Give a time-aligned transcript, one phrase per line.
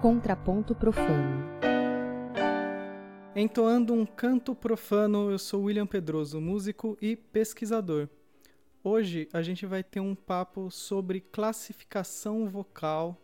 [0.00, 1.44] Contraponto Profano.
[3.36, 8.08] Entoando um canto profano, eu sou William Pedroso, músico e pesquisador.
[8.82, 13.20] Hoje a gente vai ter um papo sobre classificação vocal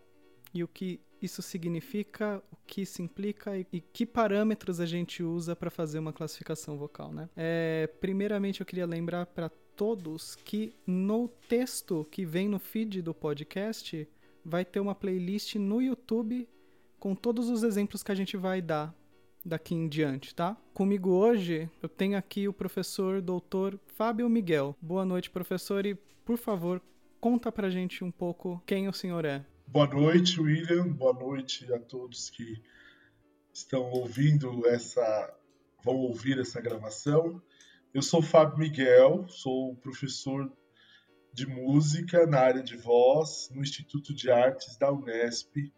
[0.52, 5.22] e o que isso significa, o que isso implica e, e que parâmetros a gente
[5.22, 7.30] usa para fazer uma classificação vocal, né?
[7.34, 13.14] É, primeiramente eu queria lembrar para todos que no texto que vem no feed do
[13.14, 14.06] podcast
[14.45, 16.46] vai ter uma playlist no YouTube
[17.06, 18.92] com todos os exemplos que a gente vai dar
[19.45, 20.56] daqui em diante, tá?
[20.74, 24.77] Comigo hoje eu tenho aqui o professor doutor Fábio Miguel.
[24.82, 26.82] Boa noite, professor, e por favor,
[27.20, 29.46] conta pra gente um pouco quem o senhor é.
[29.69, 30.88] Boa noite, William.
[30.88, 32.60] Boa noite a todos que
[33.52, 35.32] estão ouvindo essa
[35.84, 37.41] vão ouvir essa gravação.
[37.95, 40.52] Eu sou Fábio Miguel, sou professor
[41.32, 45.73] de música na área de voz no Instituto de Artes da Unesp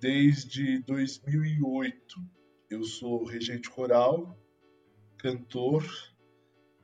[0.00, 2.20] desde 2008.
[2.70, 4.38] Eu sou regente coral,
[5.18, 5.84] cantor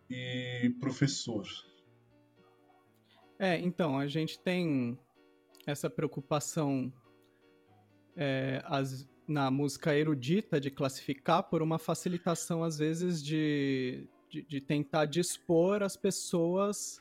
[0.08, 1.46] e professor.
[3.38, 4.98] É, então, a gente tem
[5.66, 6.92] essa preocupação
[8.16, 14.60] é, as, na música erudita de classificar por uma facilitação, às vezes, de, de, de
[14.60, 17.00] tentar dispor as pessoas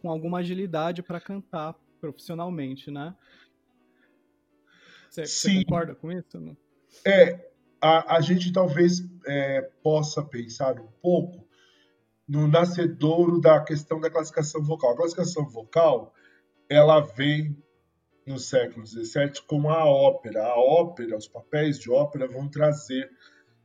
[0.00, 3.14] com alguma agilidade para cantar profissionalmente, né?
[5.10, 6.38] Você, você concorda com isso?
[6.38, 6.56] Não?
[7.04, 11.44] É, a, a gente talvez é, possa pensar um pouco
[12.28, 14.92] no nascedouro da questão da classificação vocal.
[14.92, 16.14] A classificação vocal,
[16.68, 17.60] ela vem
[18.24, 20.44] no século XVII com a ópera.
[20.44, 23.10] A ópera, os papéis de ópera vão trazer,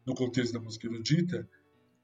[0.04, 1.48] no contexto da música erudita,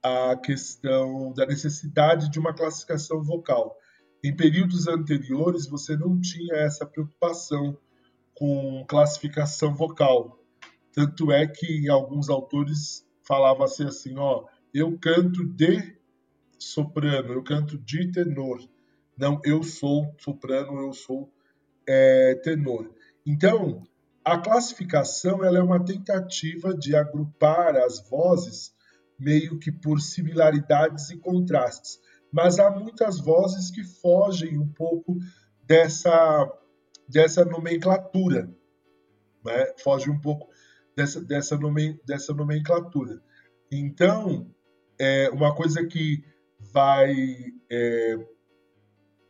[0.03, 3.75] a questão da necessidade de uma classificação vocal.
[4.23, 7.75] Em períodos anteriores, você não tinha essa preocupação
[8.41, 10.39] com classificação vocal.
[10.91, 15.95] Tanto é que alguns autores falava assim, assim ó, eu canto de
[16.57, 18.67] soprano, eu canto de tenor.
[19.15, 21.31] Não, eu sou soprano, eu sou
[21.87, 22.89] é, tenor.
[23.23, 23.83] Então,
[24.25, 28.73] a classificação ela é uma tentativa de agrupar as vozes
[29.19, 31.99] meio que por similaridades e contrastes.
[32.31, 35.19] Mas há muitas vozes que fogem um pouco
[35.63, 36.51] dessa
[37.11, 38.49] dessa nomenclatura,
[39.43, 39.73] né?
[39.77, 40.49] foge um pouco
[40.95, 43.21] dessa, dessa, nomen, dessa nomenclatura.
[43.71, 44.49] Então,
[44.99, 46.23] é uma coisa que
[46.59, 47.13] vai
[47.69, 48.15] é,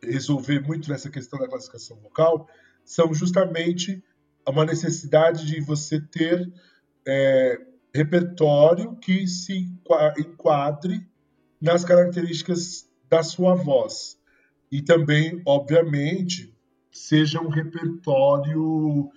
[0.02, 2.48] resolver muito nessa questão da classificação vocal
[2.84, 4.02] são justamente
[4.46, 6.52] uma necessidade de você ter
[7.06, 7.58] é,
[7.94, 9.56] repertório que se
[10.18, 11.06] enquadre
[11.60, 14.18] nas características da sua voz.
[14.70, 16.51] E também, obviamente,
[16.92, 19.10] seja um repertório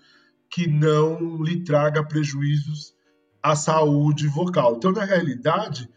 [0.49, 2.95] que não lhe traga prejuízos
[3.43, 4.77] à saúde vocal.
[4.77, 5.89] Então, na realidade,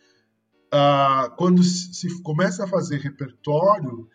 [0.72, 4.08] ah, quando se começa a fazer repertório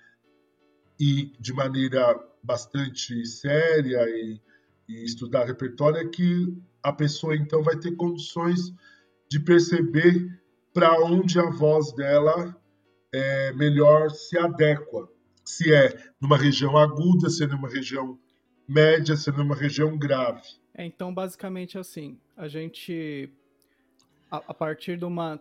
[1.00, 4.42] e de maneira bastante séria e,
[4.88, 8.74] e estudar repertório, é que a pessoa então vai ter condições
[9.30, 10.40] de perceber
[10.74, 12.56] para onde a voz dela
[13.14, 15.08] é, melhor se adequa
[15.44, 18.20] se é numa região aguda, se é numa região
[18.68, 20.42] média, se é numa região grave.
[20.74, 23.30] É, então, basicamente assim, a gente,
[24.32, 25.40] a, a partir de uma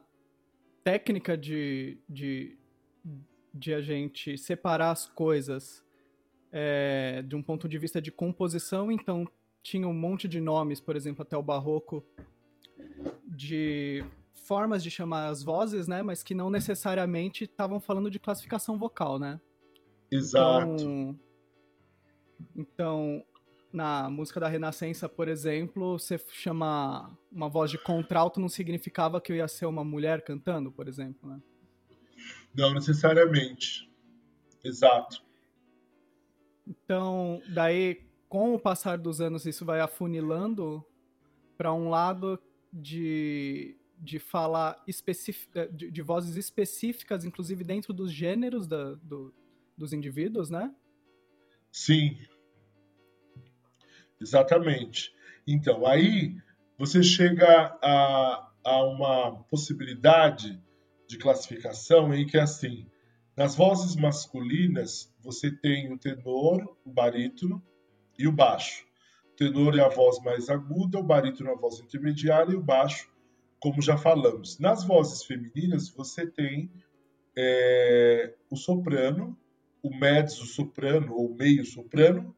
[0.84, 2.58] técnica de, de,
[3.54, 5.82] de a gente separar as coisas
[6.50, 9.26] é, de um ponto de vista de composição, então
[9.62, 12.04] tinha um monte de nomes, por exemplo, até o barroco,
[13.24, 14.04] de
[14.34, 19.18] formas de chamar as vozes, né, mas que não necessariamente estavam falando de classificação vocal,
[19.18, 19.41] né?
[20.12, 20.82] Exato.
[20.82, 21.18] Então,
[22.54, 23.24] então,
[23.72, 29.32] na música da Renascença, por exemplo, você chama uma voz de contralto não significava que
[29.32, 31.40] eu ia ser uma mulher cantando, por exemplo, né?
[32.54, 33.90] Não necessariamente.
[34.62, 35.24] Exato.
[36.66, 40.84] Então, daí, com o passar dos anos, isso vai afunilando
[41.56, 42.38] para um lado
[42.72, 44.82] de, de falar
[45.72, 49.34] de, de, vozes específicas, inclusive dentro dos gêneros da, do,
[49.82, 50.72] dos indivíduos, né?
[51.72, 52.16] Sim.
[54.20, 55.12] Exatamente.
[55.44, 56.36] Então, aí
[56.78, 60.62] você chega a, a uma possibilidade
[61.08, 62.86] de classificação em que, assim,
[63.36, 67.60] nas vozes masculinas, você tem o tenor, o barítono
[68.16, 68.86] e o baixo.
[69.32, 72.62] O tenor é a voz mais aguda, o barítono é a voz intermediária e o
[72.62, 73.10] baixo,
[73.58, 74.60] como já falamos.
[74.60, 76.70] Nas vozes femininas, você tem
[77.36, 79.36] é, o soprano,
[79.82, 82.34] o mezzo soprano ou meio soprano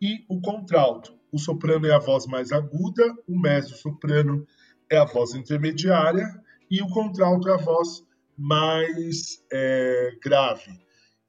[0.00, 1.16] e o contralto.
[1.30, 4.46] o soprano é a voz mais aguda, o mezzo-soprano
[4.90, 6.26] é a voz intermediária
[6.70, 8.06] e o contralto é a voz
[8.36, 10.80] mais é, grave.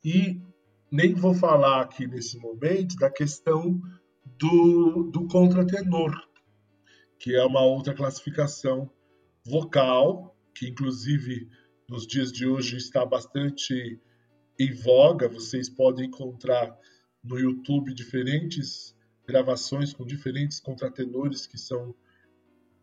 [0.03, 0.41] E
[0.91, 3.81] nem vou falar aqui nesse momento da questão
[4.37, 6.13] do, do contratenor,
[7.19, 8.89] que é uma outra classificação
[9.45, 11.49] vocal, que inclusive
[11.89, 13.99] nos dias de hoje está bastante
[14.59, 15.29] em voga.
[15.29, 16.77] Vocês podem encontrar
[17.23, 18.95] no YouTube diferentes
[19.25, 21.95] gravações com diferentes contratenores que são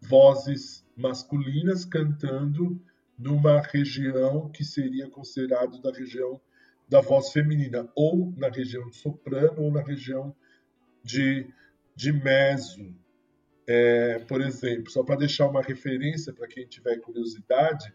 [0.01, 2.81] vozes masculinas cantando
[3.19, 6.41] numa região que seria considerado da região
[6.89, 10.35] da voz feminina, ou na região de soprano, ou na região
[11.03, 11.47] de,
[11.97, 12.95] de meso.
[13.67, 17.93] É, por exemplo, só para deixar uma referência para quem tiver curiosidade,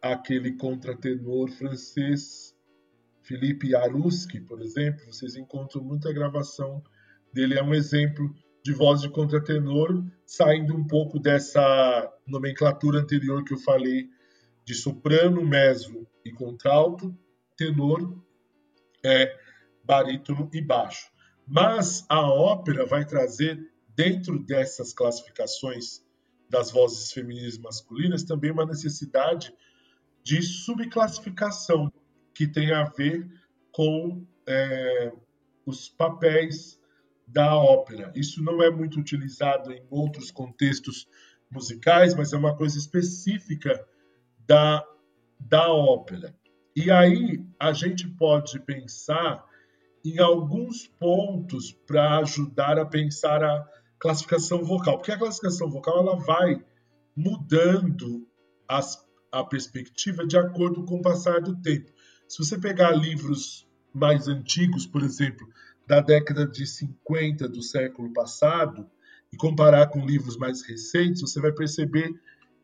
[0.00, 2.51] aquele contratenor francês
[3.22, 6.82] Philippe Jaruski, por exemplo, vocês encontram muita gravação
[7.32, 8.34] dele, é um exemplo
[8.64, 14.08] de voz de contratenor, saindo um pouco dessa nomenclatura anterior que eu falei
[14.64, 17.16] de soprano, meso e contralto,
[17.56, 18.22] tenor,
[19.04, 19.36] é,
[19.84, 21.10] barítono e baixo.
[21.46, 23.58] Mas a ópera vai trazer,
[23.96, 26.04] dentro dessas classificações
[26.48, 29.52] das vozes femininas e masculinas, também uma necessidade
[30.22, 31.92] de subclassificação
[32.34, 33.28] que tem a ver
[33.70, 35.12] com é,
[35.66, 36.80] os papéis
[37.26, 38.12] da ópera.
[38.14, 41.08] Isso não é muito utilizado em outros contextos
[41.50, 43.84] musicais, mas é uma coisa específica
[44.46, 44.84] da,
[45.38, 46.34] da ópera.
[46.74, 49.44] E aí a gente pode pensar
[50.04, 53.66] em alguns pontos para ajudar a pensar a
[53.98, 56.64] classificação vocal, porque a classificação vocal ela vai
[57.14, 58.26] mudando
[58.66, 61.91] as, a perspectiva de acordo com o passar do tempo.
[62.32, 65.46] Se você pegar livros mais antigos, por exemplo,
[65.86, 68.90] da década de 50 do século passado
[69.30, 72.10] e comparar com livros mais recentes, você vai perceber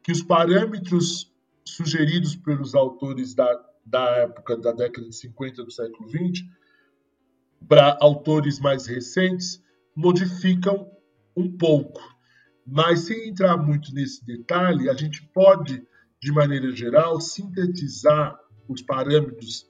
[0.03, 1.31] que os parâmetros
[1.67, 6.51] sugeridos pelos autores da, da época da década de 50 do século 20
[7.69, 9.63] para autores mais recentes
[9.95, 10.91] modificam
[11.37, 12.01] um pouco.
[12.67, 15.87] Mas sem entrar muito nesse detalhe, a gente pode,
[16.23, 19.69] de maneira geral, sintetizar os parâmetros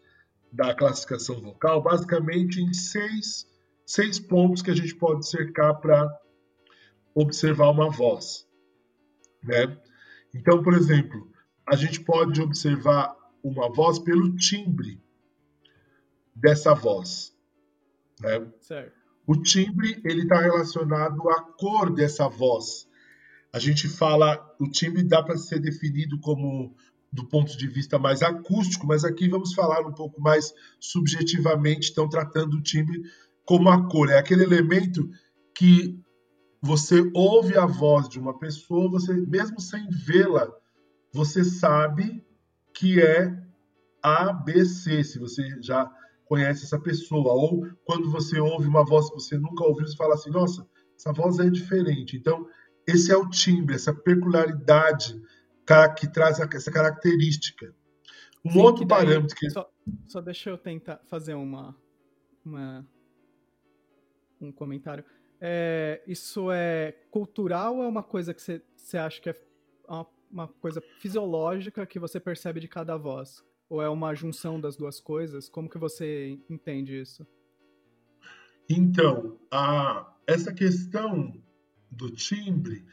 [0.52, 3.46] da classificação vocal basicamente em seis,
[3.86, 6.08] seis pontos que a gente pode cercar para
[7.14, 8.46] observar uma voz.
[9.42, 9.78] Né?
[10.34, 11.30] Então, por exemplo,
[11.66, 15.00] a gente pode observar uma voz pelo timbre
[16.34, 17.34] dessa voz.
[18.20, 18.46] Né?
[19.26, 22.88] O timbre ele está relacionado à cor dessa voz.
[23.52, 26.74] A gente fala, o timbre dá para ser definido como
[27.12, 32.08] do ponto de vista mais acústico, mas aqui vamos falar um pouco mais subjetivamente, estão
[32.08, 33.02] tratando o timbre
[33.44, 34.10] como a cor.
[34.10, 35.08] É aquele elemento
[35.54, 35.98] que
[36.60, 40.50] você ouve a voz de uma pessoa, você mesmo sem vê-la,
[41.12, 42.24] você sabe
[42.74, 43.34] que é
[44.02, 45.90] A, B, C, se você já
[46.26, 47.32] conhece essa pessoa.
[47.32, 50.66] Ou quando você ouve uma voz que você nunca ouviu, você fala assim, nossa,
[50.96, 52.16] essa voz é diferente.
[52.16, 52.46] Então,
[52.86, 55.20] esse é o timbre, essa peculiaridade
[55.94, 57.74] que traz essa característica.
[58.44, 59.50] Um Sim, outro que daí, parâmetro que.
[59.50, 59.70] Só,
[60.06, 61.76] só deixa eu tentar fazer uma,
[62.44, 62.86] uma
[64.40, 65.04] um comentário.
[65.40, 69.34] É, isso é cultural ou é uma coisa que você, acha que é
[69.88, 73.44] uma, uma, coisa fisiológica que você percebe de cada voz?
[73.68, 75.48] Ou é uma junção das duas coisas?
[75.48, 77.26] Como que você entende isso?
[78.68, 81.32] Então, a, essa questão
[81.90, 82.84] do timbre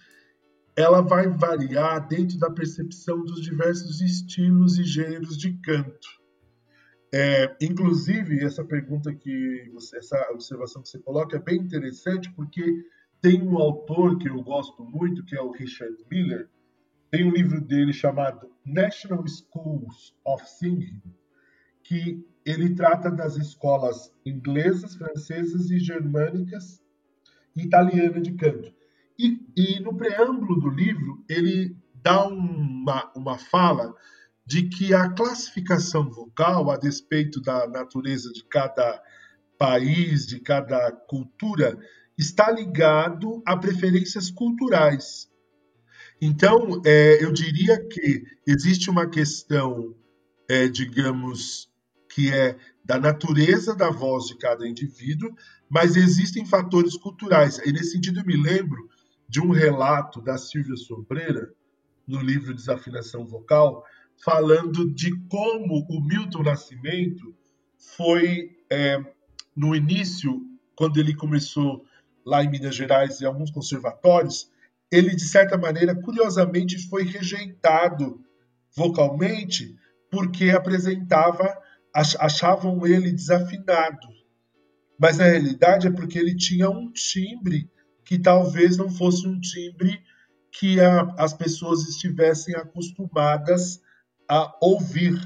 [0.76, 6.08] ela vai variar dentro da percepção dos diversos estilos e gêneros de canto.
[7.14, 12.84] É, inclusive, essa pergunta que você, essa observação que você coloca é bem interessante, porque
[13.22, 16.50] tem um autor que eu gosto muito, que é o Richard Miller,
[17.10, 21.02] tem um livro dele chamado National Schools of Singing,
[21.84, 26.84] que ele trata das escolas inglesas, francesas e germânicas
[27.56, 28.74] e italiana de canto.
[29.18, 33.96] E, e no preâmbulo do livro, ele dá uma, uma fala
[34.46, 39.02] de que a classificação vocal, a despeito da natureza de cada
[39.58, 41.78] país, de cada cultura,
[42.18, 45.30] está ligado a preferências culturais.
[46.22, 49.96] Então, é, eu diria que existe uma questão,
[50.50, 51.70] é, digamos,
[52.10, 55.36] que é da natureza da voz de cada indivíduo,
[55.70, 57.58] mas existem fatores culturais.
[57.66, 58.88] E nesse sentido, eu me lembro
[59.28, 61.52] de um relato da Silvia Sobreira,
[62.08, 63.84] no livro Desafinação Vocal,
[64.24, 67.36] falando de como o Milton Nascimento
[67.78, 68.98] foi, é,
[69.56, 70.42] no início,
[70.76, 71.84] quando ele começou
[72.26, 74.52] lá em Minas Gerais e alguns conservatórios,
[74.92, 78.24] ele de certa maneira, curiosamente, foi rejeitado
[78.76, 79.76] vocalmente
[80.12, 81.58] porque apresentava,
[81.94, 84.08] achavam ele desafinado.
[84.98, 87.70] Mas na realidade é porque ele tinha um timbre
[88.06, 90.02] que talvez não fosse um timbre
[90.52, 93.82] que a, as pessoas estivessem acostumadas
[94.30, 95.20] a ouvir.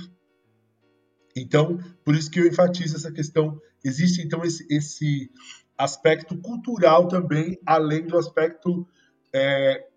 [1.35, 3.61] Então, por isso que eu enfatizo essa questão.
[3.83, 5.31] Existe então esse, esse
[5.77, 8.87] aspecto cultural também, além do aspecto
[9.33, 9.87] é,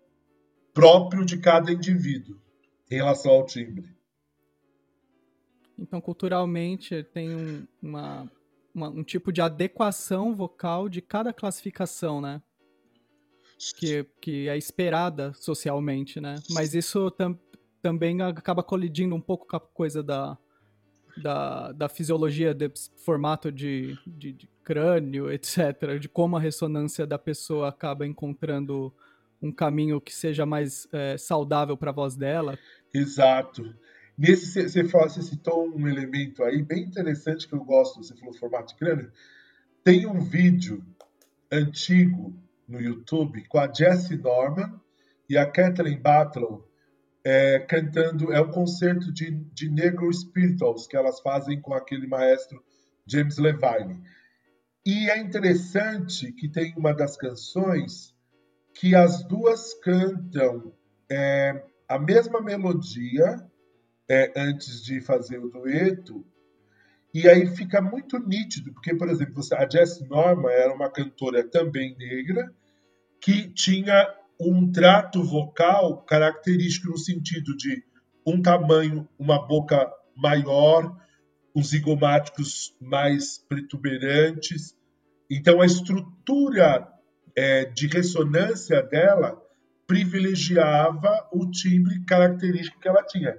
[0.73, 2.39] próprio de cada indivíduo
[2.89, 3.93] em relação ao timbre.
[5.77, 8.31] Então, culturalmente, tem um, uma,
[8.73, 12.41] uma, um tipo de adequação vocal de cada classificação, né?
[13.75, 16.35] Que, que é esperada socialmente, né?
[16.51, 17.37] Mas isso tam,
[17.81, 20.37] também acaba colidindo um pouco com a coisa da,
[21.17, 25.99] da, da fisiologia, de formato de, de, de crânio, etc.
[25.99, 28.93] De como a ressonância da pessoa acaba encontrando
[29.41, 32.57] um caminho que seja mais é, saudável para a voz dela.
[32.93, 33.75] Exato.
[34.17, 38.33] Nesse, você, falou, você citou um elemento aí bem interessante que eu gosto, você falou
[38.33, 39.11] formato de crânio.
[39.83, 40.85] Tem um vídeo
[41.51, 42.33] antigo
[42.67, 44.79] no YouTube com a Jessie Norman
[45.29, 46.67] e a Kathleen Battle
[47.23, 48.31] é, cantando.
[48.33, 52.63] É um concerto de, de Negro Spirituals que elas fazem com aquele maestro
[53.05, 54.01] James Levine.
[54.85, 58.13] E é interessante que tem uma das canções
[58.73, 60.73] que as duas cantam
[61.09, 63.45] é, a mesma melodia
[64.09, 66.25] é, antes de fazer o dueto.
[67.13, 71.95] E aí fica muito nítido, porque, por exemplo, a Jess Norman era uma cantora também
[71.97, 72.51] negra,
[73.21, 77.83] que tinha um trato vocal característico no sentido de
[78.25, 80.97] um tamanho, uma boca maior,
[81.53, 84.75] os zigomáticos mais protuberantes.
[85.29, 86.87] Então, a estrutura
[87.35, 89.39] é, de ressonância dela
[89.85, 93.37] privilegiava o timbre característico que ela tinha.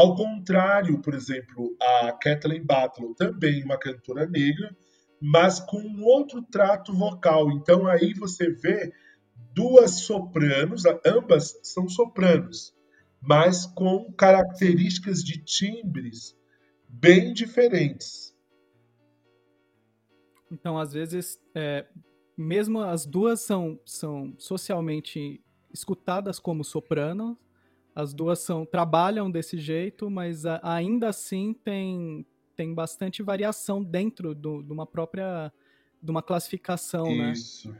[0.00, 4.74] Ao contrário, por exemplo, a Kathleen Battle, também uma cantora negra,
[5.20, 7.52] mas com um outro trato vocal.
[7.52, 8.94] Então aí você vê
[9.52, 12.74] duas sopranos, ambas são sopranos,
[13.20, 16.34] mas com características de timbres
[16.88, 18.34] bem diferentes.
[20.50, 21.86] Então, às vezes, é,
[22.38, 27.38] mesmo as duas são, são socialmente escutadas como soprano,
[27.94, 32.24] as duas são trabalham desse jeito, mas a, ainda assim tem,
[32.56, 35.52] tem bastante variação dentro do, de uma própria
[36.02, 37.32] de uma classificação, né?
[37.32, 37.70] Isso.
[37.70, 37.78] né?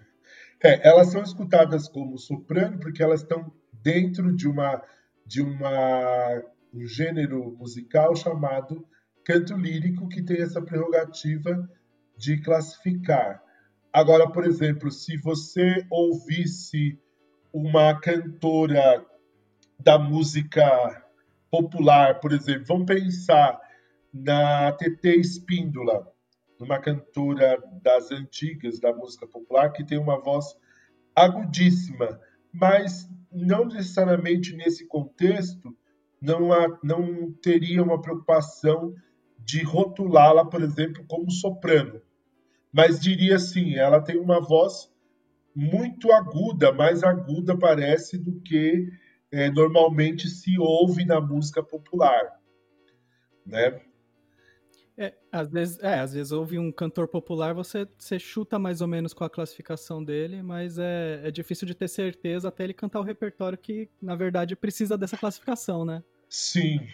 [0.63, 3.51] É, elas são escutadas como soprano porque elas estão
[3.83, 4.83] dentro de uma
[5.25, 8.87] de uma um gênero musical chamado
[9.25, 11.69] canto lírico que tem essa prerrogativa
[12.17, 13.43] de classificar.
[13.93, 16.99] Agora, por exemplo, se você ouvisse
[17.53, 19.05] uma cantora
[19.83, 21.05] da música
[21.51, 22.65] popular, por exemplo.
[22.67, 23.59] Vamos pensar
[24.13, 26.07] na TT Espíndola,
[26.59, 30.47] uma cantora das antigas da música popular que tem uma voz
[31.15, 32.21] agudíssima,
[32.53, 35.77] mas não necessariamente nesse contexto
[36.21, 38.95] não, há, não teria uma preocupação
[39.39, 42.01] de rotulá-la, por exemplo, como soprano.
[42.73, 44.91] Mas diria assim, ela tem uma voz
[45.55, 48.89] muito aguda, mais aguda parece do que
[49.33, 52.41] é, normalmente se ouve na música popular,
[53.47, 53.81] né?
[54.97, 58.87] É, às vezes, é, às vezes ouve um cantor popular, você, você chuta mais ou
[58.87, 63.01] menos com a classificação dele, mas é, é difícil de ter certeza até ele cantar
[63.01, 66.03] o repertório que, na verdade, precisa dessa classificação, né?
[66.29, 66.87] Sim.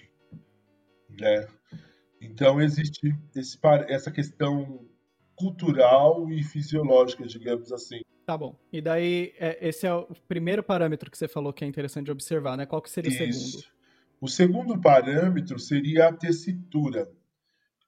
[1.21, 1.49] É.
[2.21, 4.87] Então existe esse, essa questão
[5.35, 8.01] cultural e fisiológica, digamos assim.
[8.27, 8.59] Tá bom.
[8.73, 12.11] E daí, é, esse é o primeiro parâmetro que você falou que é interessante de
[12.11, 12.67] observar, né?
[12.67, 13.23] Qual que seria Isso.
[13.23, 13.77] o segundo?
[14.21, 17.09] O segundo parâmetro seria a tessitura.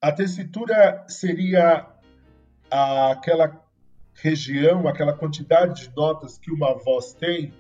[0.01, 1.89] A tessitura seria
[2.71, 3.61] aquela
[4.15, 7.53] região, aquela quantidade de notas que uma voz tem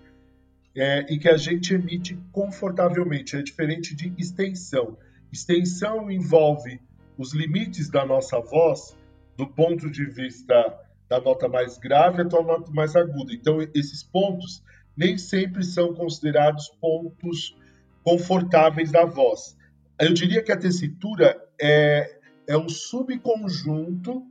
[0.77, 3.35] é, e que a gente emite confortavelmente.
[3.35, 4.97] É diferente de extensão.
[5.33, 6.81] Extensão envolve
[7.17, 8.97] os limites da nossa voz
[9.37, 13.33] do ponto de vista da nota mais grave até a nota mais aguda.
[13.33, 14.63] Então, esses pontos
[14.97, 17.57] nem sempre são considerados pontos
[18.05, 19.57] confortáveis da voz.
[20.01, 24.27] Eu diria que a tessitura é, é um subconjunto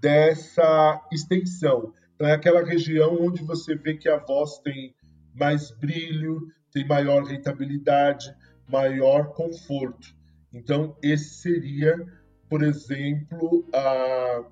[0.00, 1.92] dessa extensão.
[2.14, 4.94] Então, é aquela região onde você vê que a voz tem
[5.34, 8.34] mais brilho, tem maior rentabilidade,
[8.68, 10.14] maior conforto.
[10.52, 12.06] Então, esse seria,
[12.48, 14.44] por exemplo, a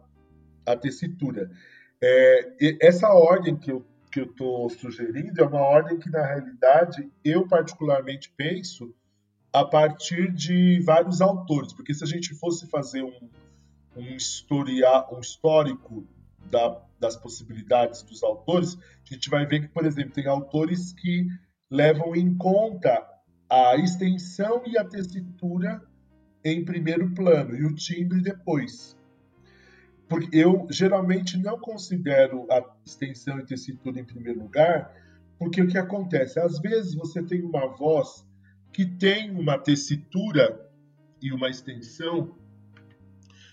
[0.67, 1.51] a tessitura.
[2.03, 7.11] É, essa ordem que eu que eu estou sugerindo é uma ordem que, na realidade,
[7.25, 8.95] eu particularmente penso
[9.53, 13.29] a partir de vários autores, porque se a gente fosse fazer um,
[13.97, 16.07] um, historia, um histórico
[16.49, 21.27] da, das possibilidades dos autores, a gente vai ver que, por exemplo, tem autores que
[21.69, 23.05] levam em conta
[23.51, 25.83] a extensão e a tessitura
[26.45, 28.94] em primeiro plano e o timbre depois.
[30.09, 34.95] Porque eu geralmente não considero a extensão e tessitura em primeiro lugar,
[35.39, 36.39] porque o que acontece?
[36.39, 38.27] Às vezes você tem uma voz
[38.73, 40.61] que tem uma tessitura
[41.23, 42.37] e uma extensão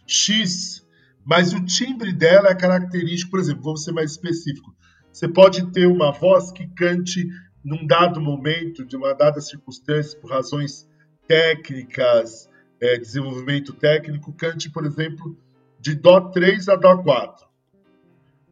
[0.06, 0.86] X,
[1.24, 4.76] mas o timbre dela é característico, por exemplo, vou ser mais específico.
[5.12, 7.28] Você pode ter uma voz que cante
[7.64, 10.90] num dado momento, de uma dada circunstância, por razões
[11.28, 15.38] técnicas, é, desenvolvimento técnico, cante, por exemplo,
[15.82, 17.48] de Dó 3 a Dó 4.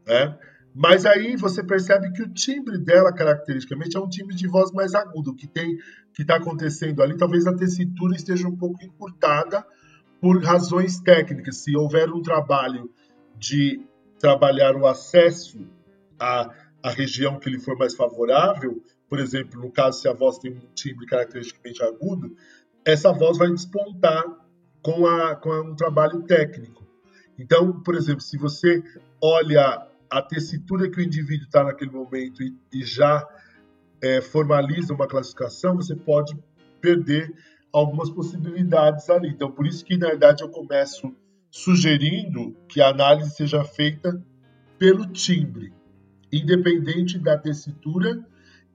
[0.07, 0.37] Né?
[0.73, 4.95] Mas aí você percebe que o timbre dela, caracteristicamente, é um timbre de voz mais
[4.95, 5.35] agudo.
[5.35, 5.77] Que tem
[6.13, 9.65] que está acontecendo ali, talvez a tessitura esteja um pouco encurtada
[10.19, 11.57] por razões técnicas.
[11.57, 12.91] Se houver um trabalho
[13.37, 13.81] de
[14.19, 15.65] trabalhar o acesso
[16.19, 16.49] à,
[16.83, 20.51] à região que lhe for mais favorável, por exemplo, no caso se a voz tem
[20.51, 22.35] um timbre caracteristicamente agudo,
[22.83, 24.25] essa voz vai despontar
[24.81, 26.88] com, a, com um trabalho técnico.
[27.39, 28.83] Então, por exemplo, se você
[29.21, 33.25] olha a tessitura que o indivíduo está naquele momento e, e já
[34.01, 36.37] é, formaliza uma classificação, você pode
[36.81, 37.33] perder
[37.71, 39.29] algumas possibilidades ali.
[39.29, 41.15] Então, por isso que, na verdade, eu começo
[41.49, 44.21] sugerindo que a análise seja feita
[44.77, 45.73] pelo timbre,
[46.31, 48.23] independente da tessitura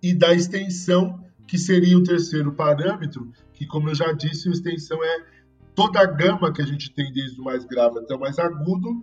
[0.02, 5.02] e da extensão, que seria o terceiro parâmetro, que, como eu já disse, a extensão
[5.04, 5.33] é
[5.74, 9.02] toda a gama que a gente tem, desde o mais grave até o mais agudo,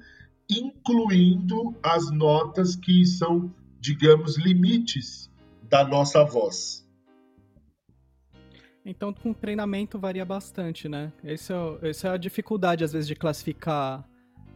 [0.50, 5.30] incluindo as notas que são, digamos, limites
[5.70, 6.82] da nossa voz.
[8.84, 11.14] Então, com treinamento varia bastante, né?
[11.24, 14.04] É, essa é a dificuldade, às vezes, de classificar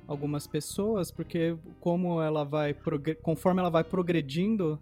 [0.08, 2.75] algumas pessoas, porque como ela vai
[3.21, 4.80] conforme ela vai progredindo,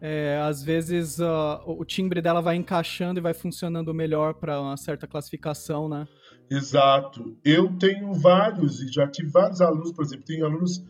[0.00, 4.76] é, às vezes uh, o timbre dela vai encaixando e vai funcionando melhor para uma
[4.76, 6.08] certa classificação, né?
[6.56, 7.36] Exato.
[7.44, 10.84] Eu tenho vários e já tive vários alunos, por exemplo, tem alunos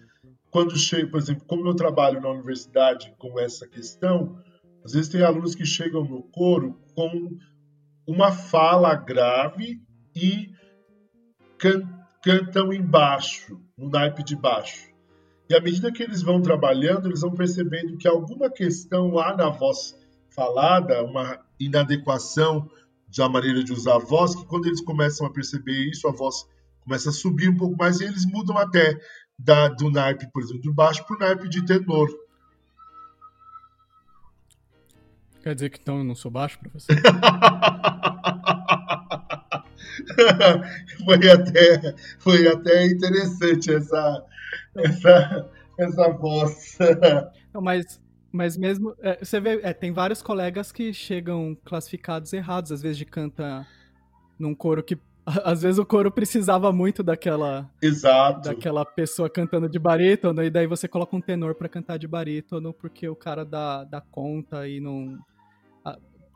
[0.50, 4.38] quando chegam, por exemplo, como eu trabalho na universidade com essa questão,
[4.84, 7.38] às vezes tem alunos que chegam no coro com
[8.06, 9.80] uma fala grave
[10.14, 10.50] e
[11.58, 11.88] can
[12.22, 14.92] cantam embaixo, no naipe de baixo.
[15.48, 19.48] E à medida que eles vão trabalhando, eles vão percebendo que alguma questão há na
[19.48, 19.96] voz
[20.30, 22.70] falada, uma inadequação
[23.16, 26.46] da maneira de usar a voz, que quando eles começam a perceber isso, a voz
[26.80, 28.98] começa a subir um pouco mais e eles mudam até
[29.38, 32.08] da, do naipe, por exemplo, do baixo para o naipe de tenor.
[35.42, 36.94] Quer dizer que então eu não sou baixo, professor?
[41.04, 44.24] foi, até, foi até interessante essa,
[44.76, 46.78] essa, essa voz.
[47.52, 48.00] Não, mas
[48.32, 48.96] mas mesmo.
[49.00, 53.66] É, você vê, é, tem vários colegas que chegam classificados errados, às vezes de canta
[54.38, 54.98] num coro que.
[55.44, 57.70] Às vezes o coro precisava muito daquela.
[57.80, 58.48] Exato.
[58.48, 62.72] Daquela pessoa cantando de barítono, e daí você coloca um tenor para cantar de barítono,
[62.72, 65.16] porque o cara dá, dá conta e não.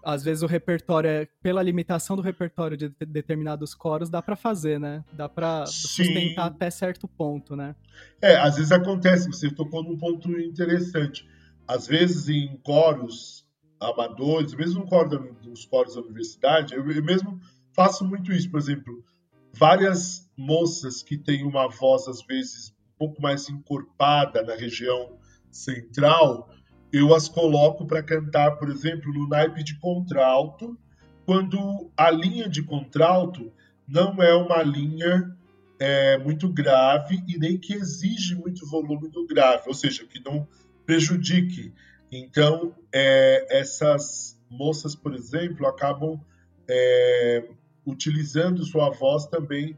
[0.04, 4.78] Às vezes o repertório, é, pela limitação do repertório de determinados coros, dá para fazer,
[4.78, 5.02] né?
[5.12, 7.74] Dá pra sustentar até certo ponto, né?
[8.22, 11.26] É, às vezes acontece, você tocou num ponto interessante
[11.66, 13.46] às vezes em coros
[13.80, 17.40] amadores, mesmo no coro nos coros da universidade, eu, eu mesmo
[17.74, 18.50] faço muito isso.
[18.50, 19.04] Por exemplo,
[19.52, 25.18] várias moças que têm uma voz às vezes um pouco mais encorpada na região
[25.50, 26.48] central,
[26.92, 30.78] eu as coloco para cantar, por exemplo, no naipe de contralto,
[31.26, 33.52] quando a linha de contralto
[33.86, 35.36] não é uma linha
[35.78, 40.46] é, muito grave e nem que exige muito volume do grave, ou seja, que não
[40.86, 41.74] prejudique.
[42.10, 46.20] Então, é, essas moças, por exemplo, acabam
[46.68, 47.48] é,
[47.84, 49.76] utilizando sua voz também,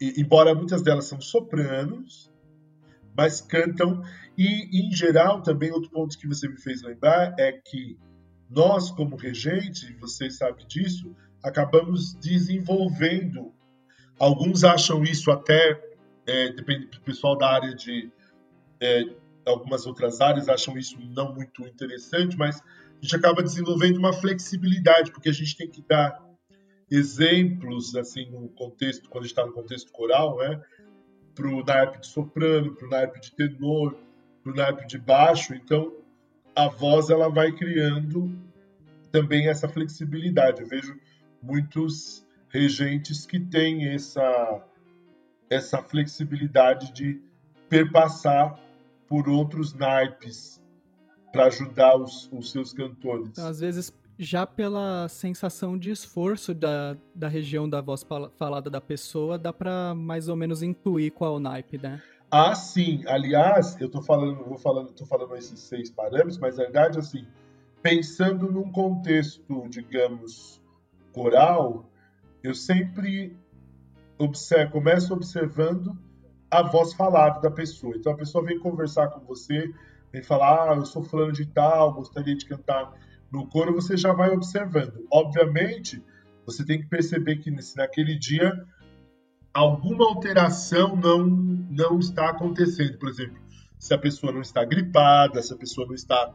[0.00, 2.30] embora muitas delas são sopranos,
[3.16, 4.02] mas cantam.
[4.36, 7.98] E, em geral, também outro ponto que você me fez lembrar é que
[8.50, 13.52] nós, como regente, vocês sabem disso, acabamos desenvolvendo.
[14.18, 15.80] Alguns acham isso até,
[16.26, 18.10] é, depende do pessoal da área de
[18.80, 19.04] é,
[19.48, 25.12] algumas outras áreas acham isso não muito interessante, mas a gente acaba desenvolvendo uma flexibilidade,
[25.12, 26.20] porque a gente tem que dar
[26.90, 30.60] exemplos, assim, no contexto, quando a gente está no contexto coral, né?
[31.34, 33.96] Para o naipe de soprano, para o naipe de tenor,
[34.42, 35.92] para o naipe de baixo, então
[36.56, 38.36] a voz ela vai criando
[39.12, 40.62] também essa flexibilidade.
[40.62, 40.98] Eu vejo
[41.42, 44.64] muitos regentes que têm essa,
[45.48, 47.20] essa flexibilidade de
[47.68, 48.58] perpassar
[49.08, 50.62] por outros naipes
[51.32, 53.28] para ajudar os, os, seus cantores.
[53.28, 58.04] Então, às vezes, já pela sensação de esforço da, da região da voz
[58.36, 62.02] falada da pessoa, dá para mais ou menos intuir qual naipe, né?
[62.30, 63.02] Ah, sim.
[63.06, 67.26] Aliás, eu tô falando, vou falando, tô falando esses seis parâmetros, mas na verdade, assim,
[67.82, 70.60] pensando num contexto, digamos,
[71.12, 71.88] coral,
[72.42, 73.36] eu sempre
[74.18, 75.96] observo, começo observando
[76.50, 77.94] a voz falada da pessoa.
[77.96, 79.70] Então a pessoa vem conversar com você,
[80.12, 82.92] vem falar, ah, eu sou fulano de tal, gostaria de cantar
[83.30, 85.06] no coro, você já vai observando.
[85.10, 86.02] Obviamente,
[86.46, 88.52] você tem que perceber que nesse, naquele dia
[89.52, 92.98] alguma alteração não, não está acontecendo.
[92.98, 93.38] Por exemplo,
[93.78, 96.34] se a pessoa não está gripada, se a pessoa não está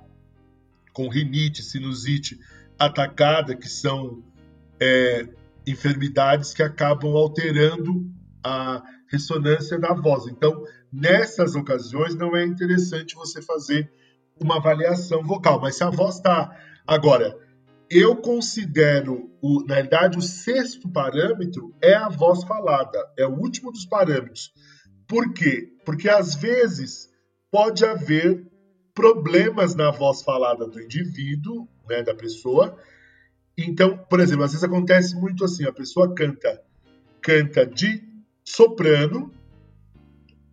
[0.94, 2.40] com rinite, sinusite
[2.78, 4.24] atacada, que são
[4.80, 5.28] é,
[5.66, 8.08] enfermidades que acabam alterando
[8.44, 10.28] a ressonância da voz.
[10.28, 13.90] Então, nessas ocasiões, não é interessante você fazer
[14.42, 16.58] uma avaliação vocal, mas se a voz está.
[16.86, 17.38] Agora,
[17.90, 23.72] eu considero, o, na verdade, o sexto parâmetro é a voz falada, é o último
[23.72, 24.52] dos parâmetros.
[25.08, 25.70] Por quê?
[25.86, 27.10] Porque às vezes
[27.52, 28.48] pode haver
[28.96, 32.76] problemas na voz falada do indivíduo, né, da pessoa.
[33.56, 36.62] Então, por exemplo, às vezes acontece muito assim, a pessoa canta
[37.22, 38.13] canta de
[38.46, 39.34] soprano,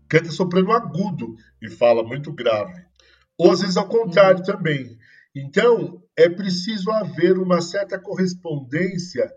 [0.08, 2.84] canta soprano agudo e fala muito grave.
[3.38, 4.44] Ou às vezes ao contrário uhum.
[4.44, 4.98] também.
[5.34, 9.32] Então, é preciso haver uma certa correspondência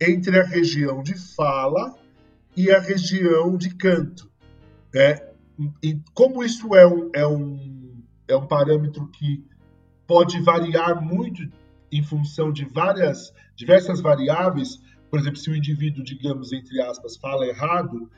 [0.00, 1.94] entre a região de fala
[2.56, 4.30] e a região de canto.
[4.94, 5.18] Né?
[5.82, 7.80] E como isso é um, é um
[8.30, 9.44] é um parâmetro que
[10.06, 11.42] pode variar muito
[11.92, 14.80] em função de várias, diversas variáveis.
[15.10, 18.10] Por exemplo, se o indivíduo, digamos, entre aspas, fala errado,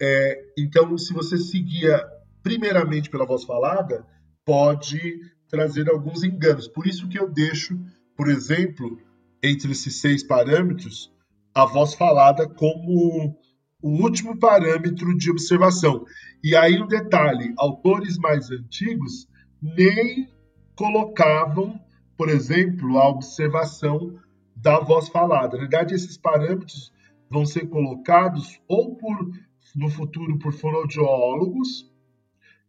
[0.00, 2.04] é, então, se você seguia
[2.42, 4.06] primeiramente pela voz falada,
[4.44, 6.68] pode trazer alguns enganos.
[6.68, 7.78] Por isso que eu deixo,
[8.16, 9.00] por exemplo,
[9.42, 11.12] entre esses seis parâmetros,
[11.54, 13.38] a voz falada como
[13.80, 16.04] o último parâmetro de observação.
[16.42, 19.28] E aí um detalhe, autores mais antigos
[19.62, 20.28] nem
[20.74, 21.80] colocavam,
[22.16, 24.18] por exemplo, a observação
[24.64, 25.52] da voz falada.
[25.52, 26.90] Na verdade, esses parâmetros
[27.28, 29.30] vão ser colocados ou por
[29.76, 31.92] no futuro por fonoaudiólogos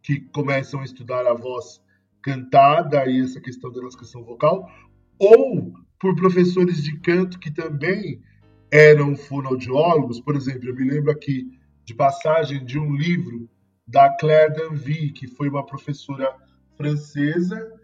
[0.04, 1.82] que começam a estudar a voz
[2.22, 4.70] cantada e essa questão da classificação vocal,
[5.18, 8.22] ou por professores de canto que também
[8.70, 10.20] eram fonoaudiólogos.
[10.20, 11.48] Por exemplo, eu me lembro aqui
[11.86, 13.50] de passagem de um livro
[13.88, 16.36] da Claire Danville, que foi uma professora
[16.76, 17.75] francesa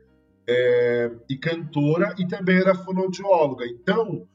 [0.51, 3.65] é, e cantora e também era fonoaudióloga.
[3.65, 4.27] Então,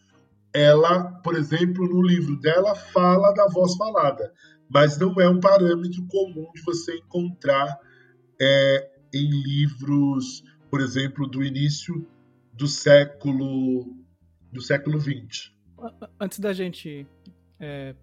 [0.52, 4.32] ela, por exemplo, no livro dela fala da voz falada,
[4.68, 7.78] mas não é um parâmetro comum de você encontrar
[8.40, 12.06] é, em livros, por exemplo, do início
[12.54, 13.94] do século
[14.50, 15.52] do século XX.
[16.18, 17.06] Antes da gente
[17.60, 17.94] é,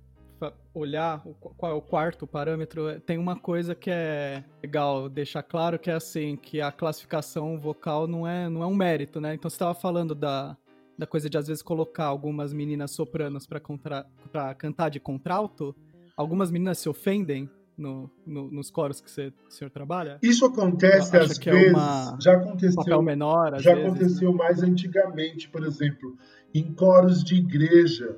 [0.74, 1.24] olhar
[1.58, 5.92] qual é o quarto parâmetro, é, tem uma coisa que é legal deixar claro, que
[5.92, 9.36] é assim, que a classificação vocal não é, não é um mérito, né?
[9.36, 10.58] Então você estava falando da,
[10.98, 15.76] da coisa de às vezes colocar algumas meninas sopranos para cantar de contralto,
[16.18, 20.20] algumas meninas se ofendem no, no, nos coros que você, o senhor trabalha?
[20.22, 25.50] Isso acontece às vezes, é uma, já aconteceu, papel menor, já vezes, aconteceu mais antigamente,
[25.50, 26.16] por exemplo,
[26.54, 28.18] em coros de igreja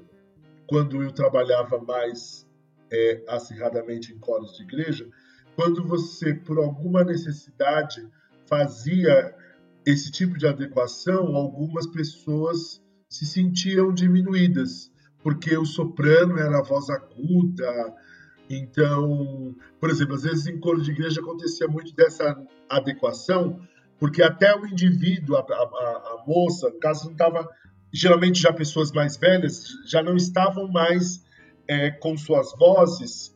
[0.67, 2.47] quando eu trabalhava mais
[2.91, 5.07] é, acirradamente em coros de igreja,
[5.55, 8.07] quando você, por alguma necessidade,
[8.47, 9.33] fazia
[9.85, 14.91] esse tipo de adequação, algumas pessoas se sentiam diminuídas,
[15.23, 17.93] porque o soprano era a voz aguda.
[18.49, 22.35] Então, por exemplo, às vezes em coro de igreja acontecia muito dessa
[22.69, 23.59] adequação,
[23.97, 27.47] porque até o indivíduo, a, a, a moça, no caso, não estava
[27.95, 31.23] geralmente já pessoas mais velhas, já não estavam mais
[31.65, 33.33] é, com suas vozes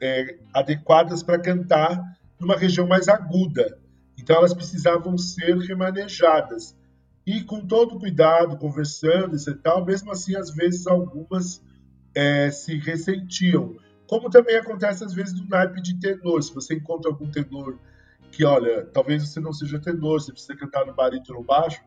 [0.00, 1.98] é, adequadas para cantar
[2.38, 3.78] numa região mais aguda.
[4.18, 6.76] Então elas precisavam ser remanejadas.
[7.26, 11.62] E com todo cuidado, conversando e tal, mesmo assim, às vezes algumas
[12.14, 13.76] é, se ressentiam.
[14.06, 16.42] Como também acontece às vezes no naipe de tenor.
[16.42, 17.78] Se você encontra algum tenor
[18.30, 21.80] que, olha, talvez você não seja tenor, você precisa cantar no barítono baixo,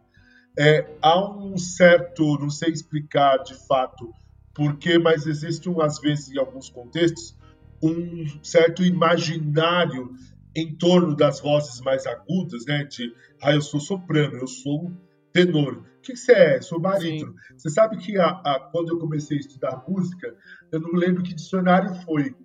[0.60, 4.14] é, há um certo, não sei explicar de fato
[4.54, 7.34] porquê, mas existe, às vezes, em alguns contextos,
[7.82, 10.14] um certo imaginário
[10.54, 12.84] em torno das vozes mais agudas, né?
[12.84, 14.92] De, ah, eu sou soprano, eu sou
[15.32, 15.78] tenor.
[15.78, 16.58] O que você é?
[16.58, 17.32] Eu sou barítono.
[17.32, 17.58] Sim.
[17.58, 20.36] Você sabe que a, a, quando eu comecei a estudar música,
[20.74, 22.36] eu não lembro que dicionário foi,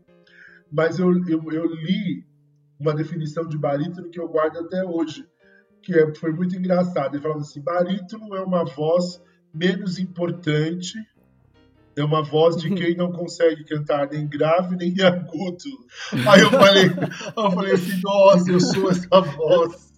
[0.71, 2.25] mas eu, eu, eu li
[2.79, 5.27] uma definição de barítono que eu guardo até hoje,
[5.85, 7.15] que é, foi muito engraçado.
[7.15, 10.99] Ele falava assim: barítono é uma voz menos importante
[11.97, 15.65] é uma voz de quem não consegue cantar nem grave nem agudo.
[16.29, 16.87] Aí eu falei,
[17.37, 19.93] eu falei assim, nossa, eu sou essa voz.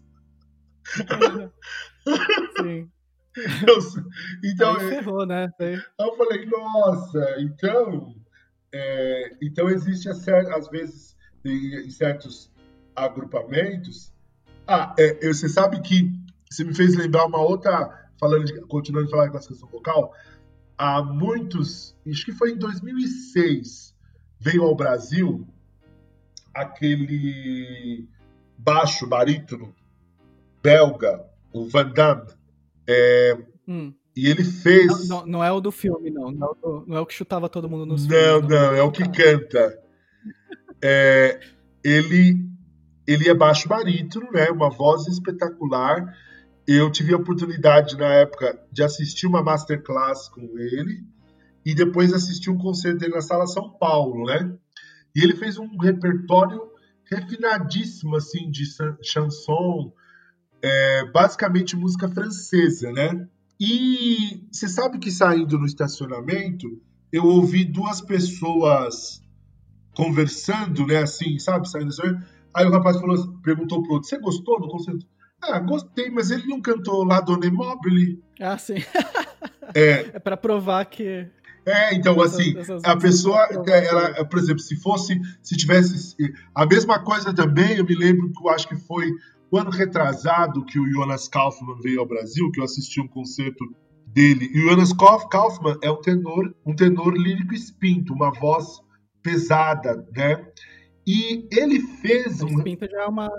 [2.61, 2.91] Sim.
[3.37, 3.77] Eu,
[4.43, 5.51] então, Aí ferrou, né?
[5.61, 8.15] Aí eu falei, nossa, então,
[8.73, 12.51] é, então existe às vezes em certos
[12.95, 14.11] agrupamentos.
[14.67, 16.13] Ah, é, você sabe que
[16.51, 20.13] você me fez lembrar uma outra, falando de, continuando a falar de classificação vocal,
[20.77, 23.95] há muitos, acho que foi em 2006,
[24.41, 25.47] veio ao Brasil
[26.55, 28.09] aquele
[28.59, 29.75] baixo barítono
[30.67, 32.27] belga, o Van Damme.
[32.89, 33.95] É, hum.
[34.17, 35.09] E ele fez.
[35.09, 36.31] Não, não, não, é o do filme, não.
[36.33, 38.83] Não é o, não é o que chutava todo mundo nos Não, filmes, não, é
[38.83, 39.79] o que canta.
[40.83, 41.39] É,
[41.85, 42.49] ele,
[43.07, 44.51] ele é baixo barítono, né?
[44.51, 46.15] Uma voz espetacular
[46.67, 51.05] eu tive a oportunidade na época de assistir uma masterclass com ele
[51.65, 54.53] e depois assistir um concerto dele na Sala São Paulo, né?
[55.15, 56.61] E ele fez um repertório
[57.05, 58.65] refinadíssimo assim de
[59.03, 59.93] chanson,
[60.61, 63.29] é, basicamente música francesa, né?
[63.61, 66.67] E você sabe que saindo no estacionamento
[67.13, 69.23] eu ouvi duas pessoas
[69.95, 70.99] conversando, né?
[70.99, 71.69] Assim, sabe?
[71.69, 72.19] Saindo assim.
[72.57, 75.07] Aí o rapaz falou, perguntou pro outro: "Você gostou do concerto?"
[75.43, 77.47] Ah, gostei, mas ele não cantou lá Dona.
[78.41, 78.77] Ah, sim.
[79.75, 81.29] É, é para provar que.
[81.67, 86.17] É, então, assim, a pessoa, ela, por exemplo, se fosse, se tivesse.
[86.55, 89.11] A mesma coisa também, eu me lembro que eu acho que foi
[89.51, 93.65] o ano retrasado que o Jonas Kaufmann veio ao Brasil, que eu assisti um concerto
[94.07, 94.49] dele.
[94.53, 98.81] E o Jonas Kaufmann é um tenor, um tenor lírico espinto, uma voz
[99.23, 100.47] pesada, né?
[101.07, 102.49] E ele fez um.
[102.49, 103.31] Espinto já é uma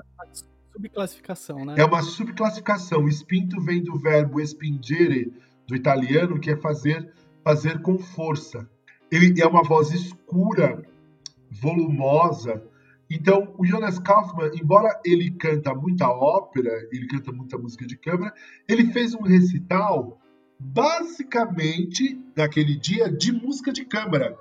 [0.71, 1.75] subclassificação, né?
[1.77, 3.07] É uma subclassificação.
[3.07, 5.33] Espinto vem do verbo spingere,
[5.67, 7.11] do italiano, que é fazer,
[7.43, 8.69] fazer com força.
[9.11, 10.81] Ele é uma voz escura,
[11.49, 12.63] volumosa.
[13.09, 18.33] Então, o Jonas Kaufmann, embora ele canta muita ópera, ele canta muita música de câmara,
[18.67, 20.19] ele fez um recital
[20.59, 24.37] basicamente naquele dia de música de câmara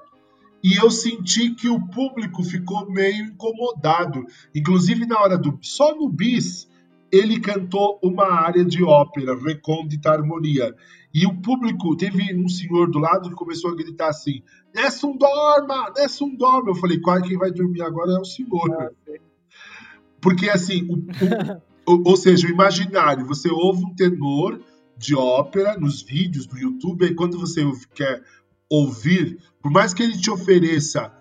[0.67, 4.27] e eu senti que o público ficou meio incomodado.
[4.53, 5.57] Inclusive, na hora do.
[5.63, 6.69] Só no bis,
[7.13, 10.75] ele cantou uma área de ópera, Recôndita Harmonia.
[11.15, 14.43] E o público, teve um senhor do lado que começou a gritar assim:
[14.75, 16.71] Nessun dorma, Nessun dorma.
[16.71, 18.69] Eu falei: qual quem vai dormir agora é o senhor.
[18.73, 18.91] Ah,
[20.21, 24.61] Porque assim, o, o, ou seja, o imaginário, você ouve um tenor
[24.99, 27.63] de ópera nos vídeos do YouTube, e quando você
[27.95, 28.21] quer
[28.71, 31.13] ouvir, por mais que ele te ofereça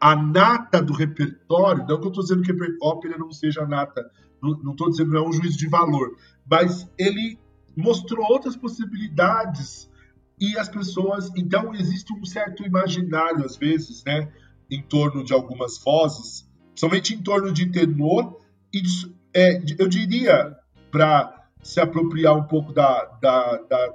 [0.00, 2.52] a nata do repertório, não que eu estou dizendo que
[2.82, 4.10] ópera não seja nata,
[4.42, 6.16] não estou dizendo que é um juízo de valor,
[6.48, 7.38] mas ele
[7.76, 9.90] mostrou outras possibilidades
[10.38, 14.30] e as pessoas, então existe um certo imaginário às vezes, né,
[14.70, 18.38] em torno de algumas vozes, somente em torno de tenor
[18.72, 20.54] e de, é, eu diria
[20.90, 23.94] para se apropriar um pouco da, da, da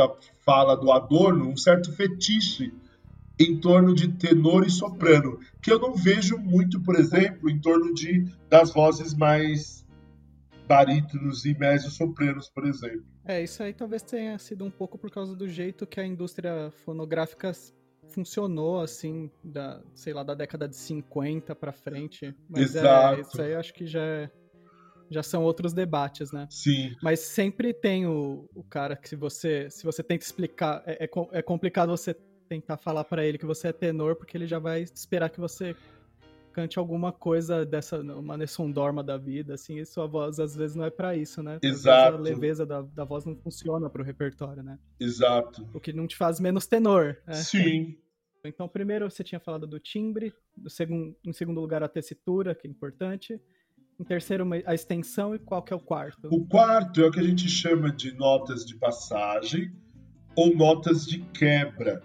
[0.00, 2.72] da fala do Adorno, um certo fetiche
[3.38, 7.94] em torno de tenor e soprano, que eu não vejo muito, por exemplo, em torno
[7.94, 9.86] de das vozes mais
[10.66, 13.04] barítonos e mezzo-sopranos, por exemplo.
[13.24, 16.70] É, isso aí talvez tenha sido um pouco por causa do jeito que a indústria
[16.84, 17.52] fonográfica
[18.08, 22.34] funcionou, assim, da, sei lá, da década de 50 para frente.
[22.48, 23.16] Mas é, Exato.
[23.16, 24.30] É, isso aí acho que já é
[25.10, 26.46] já são outros debates, né?
[26.50, 26.94] Sim.
[27.02, 31.10] Mas sempre tem o, o cara que se você se você tenta explicar, é, é,
[31.32, 32.14] é complicado você
[32.48, 35.74] tentar falar para ele que você é tenor, porque ele já vai esperar que você
[36.52, 40.76] cante alguma coisa dessa, uma Nessun Dorma da vida, assim, e sua voz às vezes
[40.76, 41.58] não é para isso, né?
[41.62, 42.16] Exato.
[42.16, 44.78] a leveza da, da voz não funciona pro repertório, né?
[44.98, 45.68] Exato.
[45.72, 47.18] O que não te faz menos tenor.
[47.26, 47.34] Né?
[47.34, 47.96] Sim.
[48.42, 52.66] Então, primeiro você tinha falado do timbre, do segundo, em segundo lugar a tessitura, que
[52.66, 53.38] é importante.
[54.00, 56.26] Em terceiro, a extensão e qual que é o quarto?
[56.32, 59.70] O quarto é o que a gente chama de notas de passagem
[60.34, 62.02] ou notas de quebra.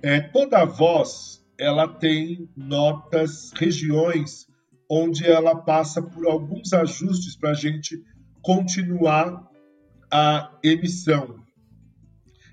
[0.00, 4.46] É, toda voz ela tem notas, regiões
[4.88, 8.00] onde ela passa por alguns ajustes para a gente
[8.40, 9.44] continuar
[10.08, 11.42] a emissão.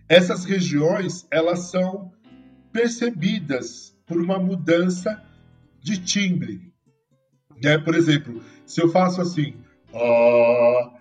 [0.10, 2.12] Essas regiões elas são
[2.72, 5.24] percebidas por uma mudança
[5.80, 6.73] de timbre
[7.64, 7.78] Né?
[7.78, 9.56] Por exemplo, se eu faço assim,
[9.94, 10.92] ah,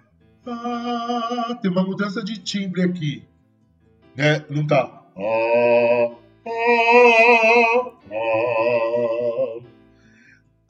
[0.47, 3.25] ah, tem uma mudança de timbre aqui,
[4.17, 4.45] né?
[4.49, 5.03] Não tá.
[5.17, 6.15] Ah,
[6.47, 8.53] ah, ah.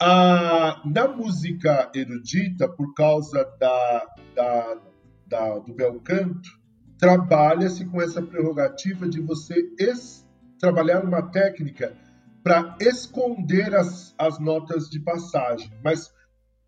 [0.05, 4.77] Ah, na música erudita, por causa da, da,
[5.27, 6.49] da do bel canto,
[6.97, 9.63] trabalha-se com essa prerrogativa de você
[10.59, 11.95] trabalhar uma técnica
[12.43, 15.71] para esconder as, as notas de passagem.
[15.83, 16.11] Mas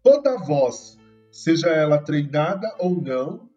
[0.01, 0.97] toda voz,
[1.31, 3.49] seja ela treinada ou não,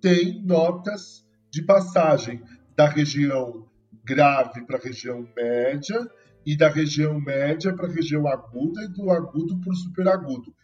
[0.00, 2.42] tem notas de passagem
[2.74, 3.66] da região
[4.04, 6.10] grave para a região média
[6.44, 10.54] e da região média para a região aguda e do agudo para o superagudo.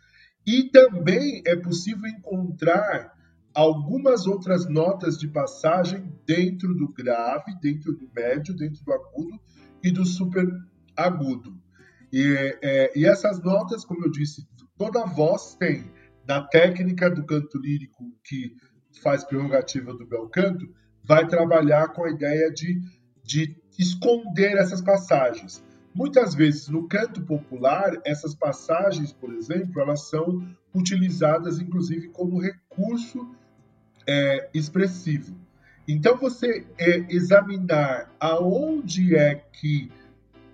[0.46, 3.12] E também é possível encontrar
[3.54, 9.40] algumas outras notas de passagem dentro do grave, dentro do médio, dentro do agudo
[9.82, 10.06] e do
[11.02, 11.60] superagudo.
[12.12, 15.90] E, é, e essas notas, como eu disse, toda voz tem.
[16.26, 18.54] Na técnica do canto lírico, que
[19.02, 20.66] faz prerrogativa do bel canto,
[21.02, 22.80] vai trabalhar com a ideia de,
[23.24, 25.64] de esconder essas passagens.
[25.94, 33.34] Muitas vezes, no canto popular, essas passagens, por exemplo, elas são utilizadas, inclusive, como recurso
[34.06, 35.36] é, expressivo.
[35.88, 39.90] Então, você é, examinar aonde é que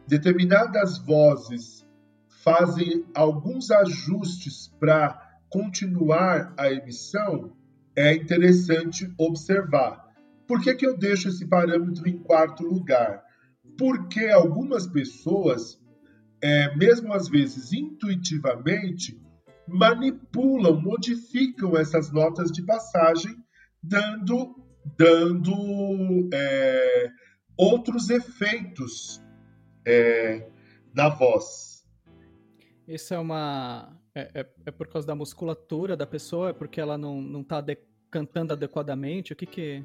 [0.08, 1.86] determinadas vozes
[2.42, 7.52] fazem alguns ajustes para continuar a emissão,
[7.94, 10.08] é interessante observar.
[10.46, 13.22] Por que, que eu deixo esse parâmetro em quarto lugar?
[13.78, 15.80] porque algumas pessoas,
[16.42, 19.22] é, mesmo às vezes intuitivamente,
[19.66, 23.36] manipulam, modificam essas notas de passagem,
[23.80, 24.56] dando,
[24.98, 27.08] dando é,
[27.56, 29.22] outros efeitos
[29.88, 30.48] é,
[30.94, 31.87] na voz.
[32.87, 33.96] Isso é uma.
[34.14, 36.51] É, é, é, por causa da musculatura da pessoa?
[36.51, 37.64] É porque ela não está
[38.11, 39.33] cantando adequadamente?
[39.33, 39.85] O que que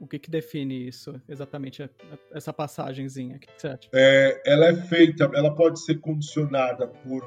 [0.00, 1.88] o que, que define isso exatamente,
[2.32, 3.36] essa passagenzinha?
[3.36, 3.90] O que, que você acha?
[3.92, 7.22] É, ela é feita, ela pode ser condicionada por,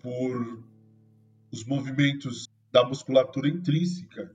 [0.00, 0.64] por
[1.52, 4.34] os movimentos da musculatura intrínseca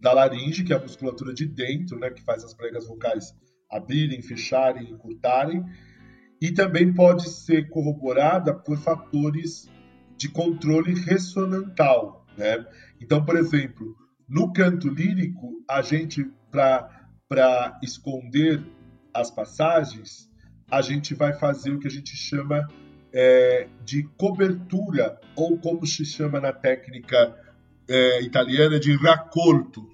[0.00, 3.34] da laringe, que é a musculatura de dentro, né, que faz as pregas vocais
[3.68, 5.64] abrirem, fecharem, encurtarem,
[6.40, 9.68] e também pode ser corroborada por fatores
[10.16, 12.26] de controle ressonantal.
[12.36, 12.64] Né?
[13.00, 13.96] Então, por exemplo,
[14.28, 18.62] no canto lírico, a gente, para esconder
[19.12, 20.28] as passagens,
[20.70, 22.68] a gente vai fazer o que a gente chama
[23.12, 27.34] é, de cobertura, ou como se chama na técnica
[27.88, 29.88] é, italiana, de raccolto.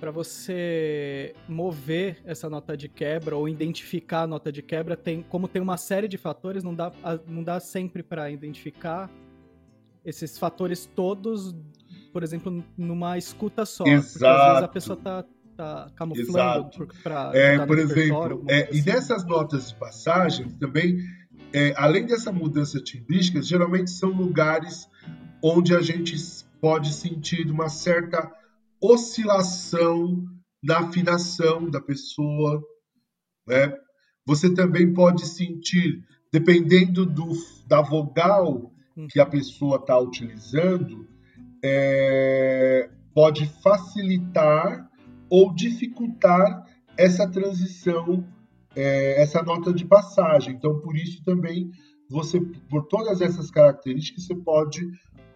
[0.00, 5.46] Para você mover essa nota de quebra ou identificar a nota de quebra, tem, como
[5.46, 6.90] tem uma série de fatores, não dá,
[7.26, 9.10] não dá sempre para identificar
[10.02, 11.54] esses fatores todos,
[12.14, 13.84] por exemplo, numa escuta só.
[13.84, 14.18] Exato.
[14.18, 15.24] Porque às vezes a pessoa está
[15.60, 18.78] tá camuflando para é, por exemplo é, assim.
[18.78, 20.98] e nessas notas de passagem também
[21.52, 24.88] é, além dessa mudança timbrística geralmente são lugares
[25.42, 26.16] onde a gente
[26.60, 28.32] pode sentir uma certa
[28.80, 30.24] oscilação
[30.62, 32.62] na afinação da pessoa
[33.46, 33.72] né?
[34.26, 37.32] você também pode sentir dependendo do,
[37.66, 38.72] da vogal
[39.10, 41.08] que a pessoa está utilizando
[41.62, 44.88] é, pode facilitar
[45.28, 46.66] ou dificultar
[46.96, 48.26] essa transição,
[48.74, 50.54] é, essa nota de passagem.
[50.54, 51.70] Então, por isso também
[52.08, 54.90] você, por todas essas características, você pode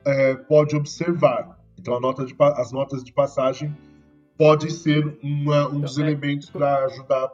[0.04, 1.53] é, pode observar.
[1.84, 3.76] Então, nota de, as notas de passagem
[4.38, 7.30] pode ser uma, um então, dos é, elementos para ajudar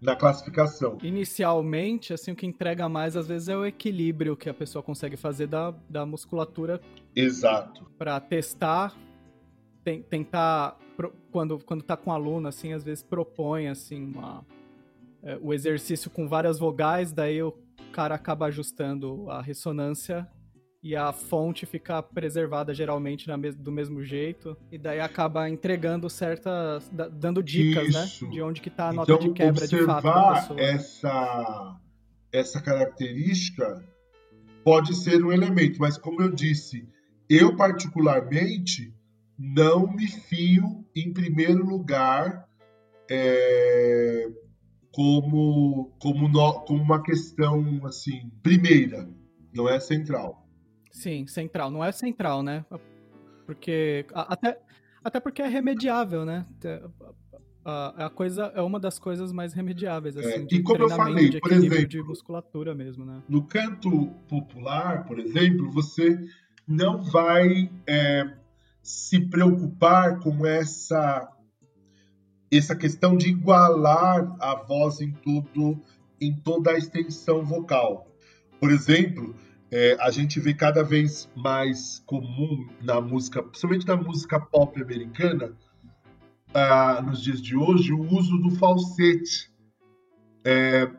[0.00, 0.96] na classificação.
[1.02, 5.18] Inicialmente, assim, o que entrega mais às vezes é o equilíbrio que a pessoa consegue
[5.18, 6.80] fazer da, da musculatura.
[7.14, 7.84] Exato.
[7.98, 8.96] Para testar,
[9.84, 10.78] tem, tentar
[11.30, 14.46] quando, quando tá com aluno, assim, às vezes propõe, assim, uma,
[15.22, 17.52] é, o exercício com várias vogais, daí o
[17.92, 20.26] cara acaba ajustando a ressonância
[20.82, 26.88] e a fonte fica preservada geralmente mes do mesmo jeito, e daí acaba entregando certas,
[27.12, 28.24] dando dicas, né, Isso.
[28.24, 30.60] né, de onde que tá a nota então, de quebra de fato da pessoa.
[30.60, 31.80] essa,
[32.32, 33.84] essa característica
[34.64, 36.88] pode ser um elemento, mas como eu disse,
[37.28, 38.94] eu particularmente
[39.36, 42.48] não me fio em primeiro lugar
[43.10, 44.28] é,
[44.92, 49.08] como, como, no, como uma questão assim primeira,
[49.52, 50.47] não é central.
[50.98, 51.70] Sim, central.
[51.70, 52.64] Não é central, né?
[53.46, 54.58] Porque até,
[55.02, 56.44] até porque é remediável, né?
[57.64, 60.88] A, a coisa é uma das coisas mais remediáveis, é, assim, é, e como eu
[60.88, 63.22] falei, por exemplo, de musculatura mesmo, né?
[63.28, 66.18] No canto popular, por exemplo, você
[66.66, 68.32] não vai é,
[68.82, 71.32] se preocupar com essa
[72.50, 75.80] essa questão de igualar a voz em tudo,
[76.20, 78.10] em toda a extensão vocal.
[78.58, 79.36] Por exemplo,
[79.70, 85.52] é, a gente vê cada vez mais comum na música, principalmente na música pop americana,
[86.54, 89.50] ah, nos dias de hoje, o uso do falsete.
[90.44, 90.90] É,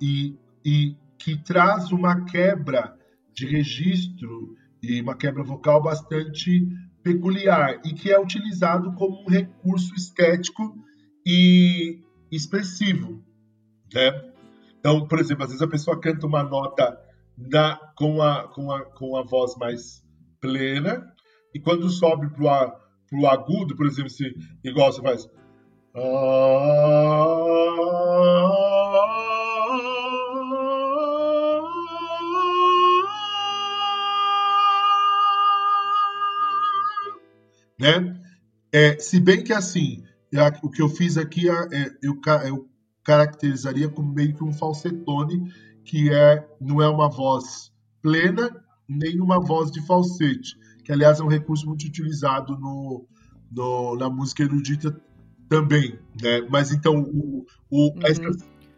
[0.00, 2.94] e, e que traz uma quebra
[3.32, 6.68] de registro e uma quebra vocal bastante
[7.02, 10.76] peculiar e que é utilizado como um recurso estético
[11.24, 13.24] e expressivo,
[13.92, 14.32] né?
[14.78, 16.96] Então, por exemplo, às vezes a pessoa canta uma nota
[17.36, 20.02] na, com, a, com, a, com a voz mais
[20.40, 21.06] plena
[21.54, 22.78] e quando sobe para
[23.12, 25.28] o agudo, por exemplo, se, igual você faz...
[37.78, 38.20] né?
[38.72, 40.02] É, se bem que assim,
[40.62, 42.68] o que eu fiz aqui é, é eu, eu,
[43.02, 45.50] caracterizaria como meio que um falsetone,
[45.86, 47.72] que é não é uma voz
[48.02, 53.06] plena nem uma voz de falsete, que aliás é um recurso muito utilizado no,
[53.50, 55.00] no na música erudita
[55.48, 56.42] também, né?
[56.50, 58.00] Mas então o, o uhum.
[58.04, 58.22] essa,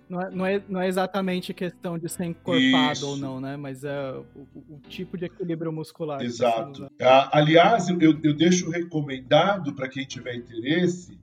[0.09, 3.07] não é, não, é, não é exatamente questão de ser encorpado Isso.
[3.07, 3.57] ou não, né?
[3.57, 6.23] Mas é o, o tipo de equilíbrio muscular.
[6.23, 6.91] Exato.
[7.33, 11.19] Aliás, eu, eu deixo recomendado para quem tiver interesse,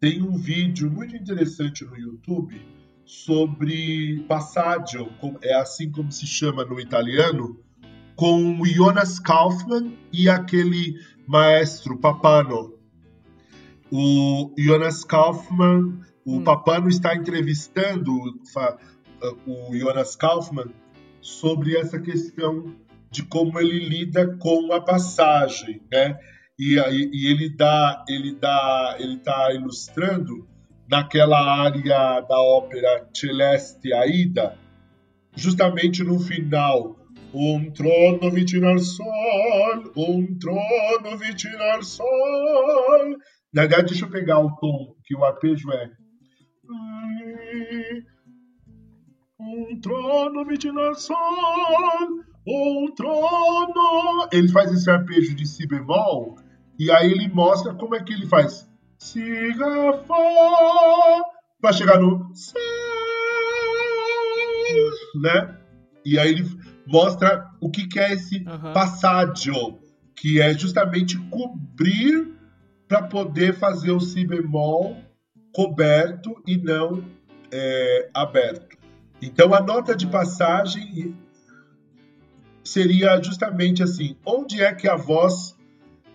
[0.00, 2.60] tem um vídeo muito interessante no YouTube
[3.04, 5.10] sobre passaggio,
[5.42, 7.58] é assim como se chama no italiano,
[8.16, 12.74] com o Jonas Kaufmann e aquele maestro Papano.
[13.90, 16.44] O Jonas Kaufmann o hum.
[16.44, 18.12] Papano está entrevistando
[19.46, 20.70] o Jonas Kaufmann
[21.20, 22.74] sobre essa questão
[23.10, 26.18] de como ele lida com a passagem, né?
[26.58, 30.48] E, e ele dá, ele dá, ele está ilustrando
[30.88, 34.58] naquela área da ópera Celeste Aida,
[35.34, 36.96] justamente no final,
[37.32, 43.16] um trono vicino sol, um trono vicino sol.
[43.52, 45.90] Na verdade, deixa eu pegar o tom que o arpejo é
[49.44, 50.56] um trono me
[50.94, 51.16] sol,
[52.46, 54.28] um trono.
[54.32, 56.36] Ele faz esse arpejo de si bemol
[56.78, 58.68] e aí ele mostra como é que ele faz
[59.04, 61.22] si, ra, fá,
[61.60, 62.32] para chegar no
[65.20, 65.58] né?
[66.04, 66.44] E aí ele
[66.86, 68.72] mostra o que, que é esse uhum.
[68.72, 69.78] passaggio,
[70.16, 72.34] que é justamente cobrir
[72.88, 74.96] para poder fazer o si bemol
[75.52, 77.04] coberto e não
[77.52, 78.76] é, aberto.
[79.20, 81.14] Então, a nota de passagem
[82.64, 85.53] seria justamente assim: onde é que a voz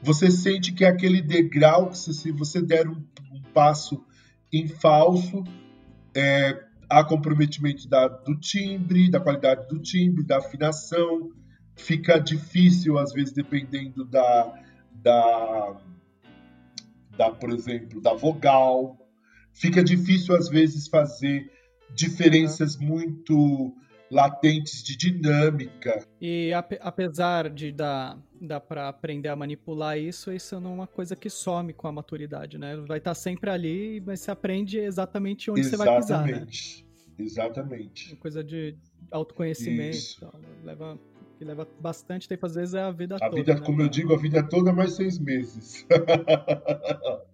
[0.02, 4.04] você sente que é aquele degrau que se você der um, um passo
[4.52, 5.44] em falso,
[6.16, 11.32] é, há comprometimento da, do timbre, da qualidade do timbre, da afinação,
[11.76, 14.54] fica difícil às vezes dependendo da,
[14.92, 15.78] da,
[17.16, 18.98] da por exemplo, da vogal,
[19.54, 21.52] fica difícil às vezes fazer
[21.94, 23.74] diferenças muito
[24.12, 26.04] latentes de dinâmica.
[26.20, 31.16] E apesar de dar, dar para aprender a manipular isso, isso não é uma coisa
[31.16, 32.76] que some com a maturidade, né?
[32.88, 36.08] Vai estar tá sempre ali, mas você aprende exatamente onde exatamente.
[36.08, 37.26] você vai pisar, né?
[37.26, 38.14] Exatamente.
[38.14, 38.76] Uma coisa de
[39.12, 40.34] autoconhecimento, tal,
[40.64, 41.00] leva
[41.38, 43.32] que leva bastante tempo, às vezes é a vida a toda.
[43.32, 43.62] A vida, né?
[43.62, 45.86] como eu digo, a vida toda é mais seis meses.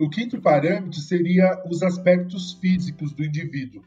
[0.00, 3.82] O quinto parâmetro seria os aspectos físicos do indivíduo.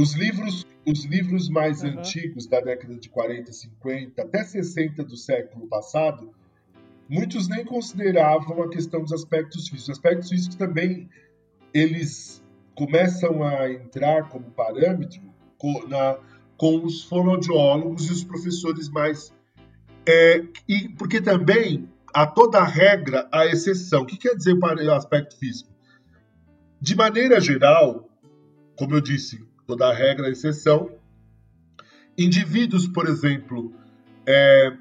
[0.00, 1.90] Os livros, os livros mais uhum.
[1.90, 6.34] antigos da década de 40, 50, até 60 do século passado,
[7.06, 9.82] muitos nem consideravam a questão dos aspectos físicos.
[9.82, 11.06] Os aspectos físicos também
[11.74, 12.42] eles
[12.74, 15.20] começam a entrar como parâmetro
[15.58, 16.16] com, na,
[16.56, 19.34] com os fonoaudiólogos e os professores mais
[20.06, 24.00] é, e porque também a toda regra a exceção.
[24.00, 25.68] O que quer dizer para o aspecto físico?
[26.80, 28.08] De maneira geral,
[28.78, 30.90] como eu disse, toda regra a exceção,
[32.18, 33.72] indivíduos, por exemplo,
[34.26, 34.72] é,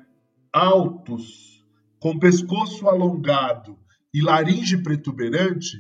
[0.52, 1.64] altos,
[2.00, 3.78] com pescoço alongado
[4.12, 5.78] e laringe protuberante,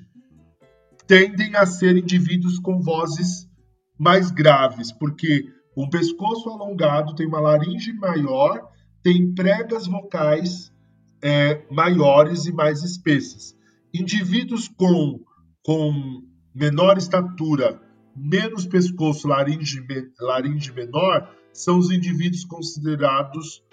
[1.07, 3.49] tendem a ser indivíduos com vozes
[3.97, 8.69] mais graves, porque um pescoço alongado tem uma laringe maior,
[9.01, 10.71] tem pregas vocais
[11.19, 13.55] é, maiores e mais espessas.
[13.91, 15.19] Indivíduos com,
[15.63, 16.21] com
[16.53, 17.88] menor estatura,
[18.19, 19.81] menos pescoço, laringe,
[20.19, 23.63] laringe menor, são os indivíduos considerados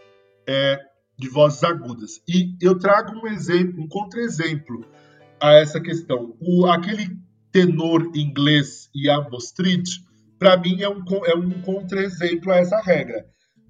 [0.46, 0.78] é,
[1.18, 2.22] de vozes agudas.
[2.28, 4.84] E eu trago um exemplo, um contra-exemplo
[5.40, 6.36] a essa questão.
[6.40, 7.18] O, aquele
[7.50, 9.88] tenor inglês Ian Street,
[10.38, 13.26] para mim é um, é um contra-exemplo a essa regra.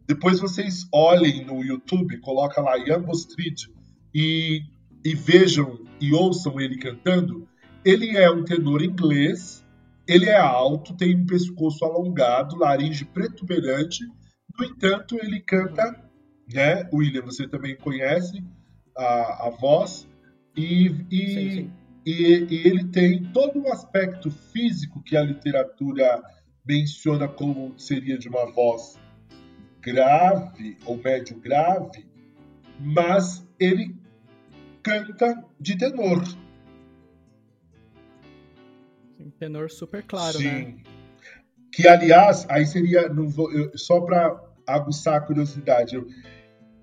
[0.06, 3.64] Depois vocês olhem no YouTube, coloca lá Ian Street
[4.14, 4.62] e,
[5.04, 7.48] e vejam e ouçam ele cantando.
[7.84, 9.64] Ele é um tenor inglês,
[10.06, 14.04] ele é alto, tem um pescoço alongado, laringe protuberante.
[14.58, 16.02] No entanto, ele canta,
[16.52, 16.88] né?
[16.92, 18.42] William, você também conhece
[18.96, 20.08] a, a voz
[20.56, 21.72] e, e, sim, sim.
[22.06, 26.22] e, e ele tem todo o aspecto físico que a literatura
[26.66, 28.98] menciona como seria de uma voz
[29.80, 32.04] grave ou médio grave,
[32.80, 33.94] mas ele
[34.82, 36.22] canta de tenor.
[39.26, 40.44] Sim, tenor super claro, Sim.
[40.44, 40.76] né?
[41.72, 46.06] Que aliás, aí seria não vou, eu, só para aguçar a curiosidade, eu,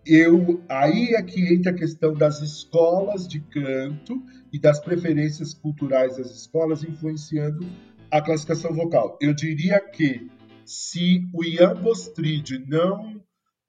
[0.06, 4.22] eu aí é que entra a questão das escolas de canto
[4.52, 7.66] e das preferências culturais das escolas influenciando
[8.12, 9.18] a classificação vocal.
[9.22, 10.30] Eu diria que
[10.66, 13.24] se o Ian Bostrid não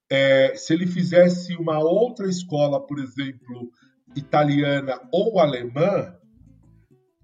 [0.09, 3.71] é, se ele fizesse uma outra escola, por exemplo,
[4.15, 6.15] italiana ou alemã,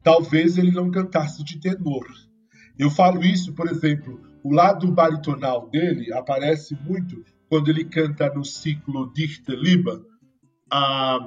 [0.03, 2.05] talvez ele não cantasse de tenor.
[2.77, 8.43] Eu falo isso, por exemplo, o lado baritonal dele aparece muito quando ele canta no
[8.43, 10.01] ciclo Dichte Liebe,
[10.71, 11.19] a,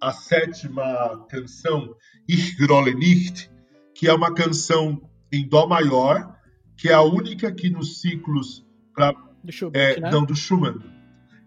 [0.00, 1.94] a sétima canção
[2.28, 3.50] Ich grolle nicht,
[3.94, 5.00] que é uma canção
[5.30, 6.34] em dó maior,
[6.76, 9.12] que é a única que nos ciclos pra,
[9.44, 10.10] do Schubert, é, né?
[10.10, 10.80] não do Schumann,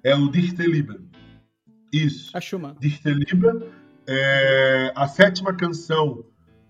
[0.03, 0.99] é o Dichte Liebe.
[1.91, 2.36] Isso.
[2.38, 2.75] A Schumann.
[2.80, 3.47] Dichte Liebe,
[4.07, 6.23] é, a sétima canção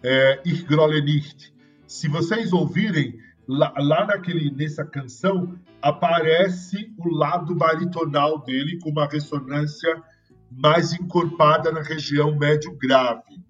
[0.03, 1.53] é, Ich grolle nicht.
[1.87, 9.07] Se vocês ouvirem lá, lá naquele, nessa canção, aparece o lado baritonal dele com uma
[9.07, 10.03] ressonância
[10.51, 13.43] mais encorpada na região médio grave.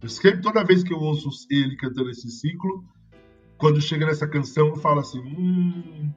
[0.00, 2.84] Eu sempre, toda vez que eu ouço ele cantando esse ciclo,
[3.56, 6.12] quando chega nessa canção, eu falo assim: hum,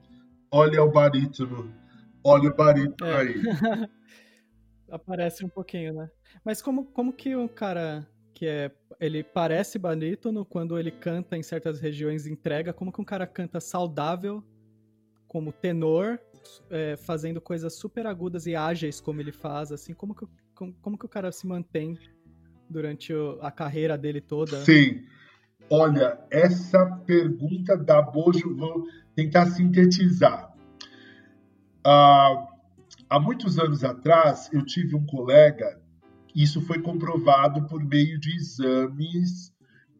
[0.51, 1.73] olha o barítono,
[2.23, 3.17] olha o barítono é.
[3.17, 3.41] aí.
[4.91, 6.09] Aparece um pouquinho, né?
[6.43, 8.71] Mas como, como que o cara que é.
[8.99, 13.59] Ele parece barítono quando ele canta em certas regiões entrega, como que um cara canta
[13.59, 14.43] saudável,
[15.27, 16.19] como tenor,
[16.69, 20.97] é, fazendo coisas super agudas e ágeis como ele faz, assim, como que, como, como
[20.99, 21.97] que o cara se mantém
[22.69, 24.63] durante o, a carreira dele toda?
[24.63, 25.03] Sim.
[25.69, 30.53] Olha, essa pergunta da Bojo, vou tentar sintetizar.
[31.83, 32.47] Ah,
[33.09, 35.80] há muitos anos atrás, eu tive um colega
[36.35, 39.51] isso foi comprovado por meio de exames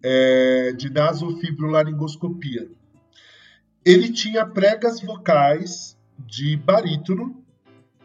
[0.03, 2.69] é, de nasofibrolaringoscopia.
[3.85, 7.43] Ele tinha pregas vocais de barítono,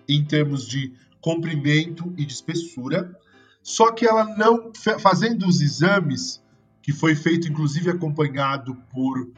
[0.09, 3.19] em termos de comprimento e de espessura,
[3.63, 4.71] só que ela não,
[5.01, 6.43] fazendo os exames,
[6.81, 9.29] que foi feito inclusive acompanhado por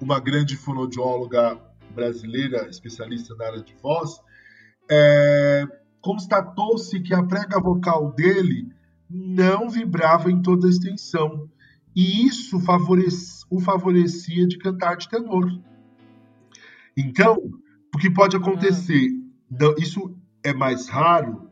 [0.00, 1.58] uma grande fonodióloga
[1.94, 4.20] brasileira, especialista na área de voz,
[4.90, 5.64] é,
[6.06, 8.68] constatou-se que a prega vocal dele
[9.10, 11.50] não vibrava em toda a extensão.
[11.96, 15.50] E isso favorece, o favorecia de cantar de tenor.
[16.96, 17.50] Então,
[17.92, 19.08] o que pode acontecer?
[19.50, 21.50] Não, isso é mais raro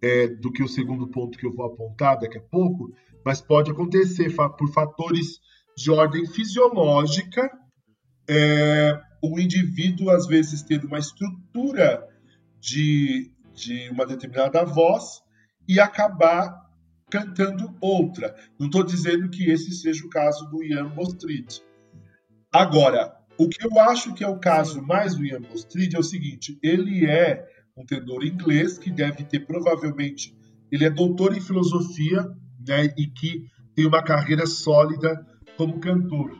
[0.00, 2.90] é, do que o segundo ponto que eu vou apontar daqui a pouco,
[3.22, 5.38] mas pode acontecer por fatores
[5.76, 7.50] de ordem fisiológica,
[8.26, 12.02] é, o indivíduo às vezes tendo uma estrutura
[12.58, 15.22] de de uma determinada voz
[15.66, 16.54] e acabar
[17.10, 18.36] cantando outra.
[18.58, 21.60] Não estou dizendo que esse seja o caso do Ian Bostrid.
[22.52, 26.02] Agora, o que eu acho que é o caso mais do Ian Bostrid é o
[26.02, 27.46] seguinte: ele é
[27.76, 30.36] um tenor inglês que deve ter provavelmente,
[30.70, 32.22] ele é doutor em filosofia,
[32.66, 35.26] né, e que tem uma carreira sólida
[35.56, 36.32] como cantor.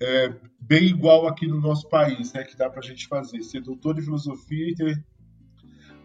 [0.00, 3.60] É, bem igual aqui no nosso país, né, que dá para a gente fazer, ser
[3.60, 5.04] doutor em filosofia e ter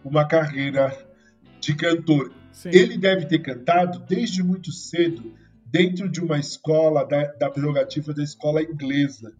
[0.04, 0.96] uma carreira
[1.60, 2.32] de cantor.
[2.52, 2.70] Sim.
[2.74, 5.34] Ele deve ter cantado desde muito cedo
[5.66, 9.34] dentro de uma escola da, da prerrogativa da escola inglesa,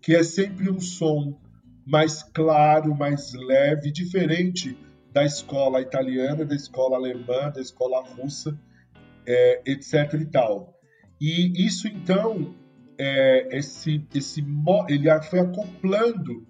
[0.00, 1.38] que é sempre um som
[1.86, 4.76] mais claro, mais leve, diferente
[5.12, 8.56] da escola italiana, da escola alemã, da escola russa,
[9.26, 10.14] é, etc.
[10.20, 10.78] e tal.
[11.20, 12.54] E isso então,
[12.98, 14.44] é, esse, esse,
[14.88, 16.46] ele foi acoplando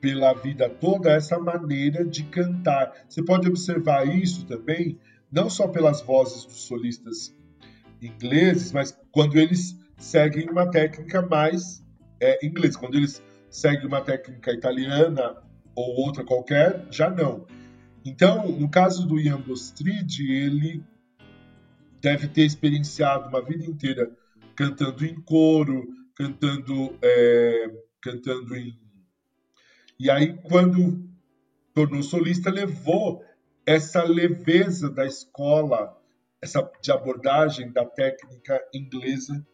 [0.00, 2.92] pela vida toda essa maneira de cantar.
[3.08, 4.98] Você pode observar isso também,
[5.30, 7.34] não só pelas vozes dos solistas
[8.00, 11.84] ingleses, mas quando eles seguem uma técnica mais
[12.20, 15.36] é, inglesa, quando eles seguem uma técnica italiana
[15.74, 17.46] ou outra qualquer, já não.
[18.04, 20.82] Então, no caso do Ian Bostrid, ele
[22.00, 24.10] deve ter experienciado uma vida inteira
[24.54, 27.70] cantando em coro, cantando, é,
[28.00, 28.78] cantando em.
[29.98, 31.08] E aí, quando
[31.74, 33.22] tornou solista, levou
[33.64, 35.96] essa leveza da escola,
[36.40, 39.46] essa de abordagem da técnica inglesa.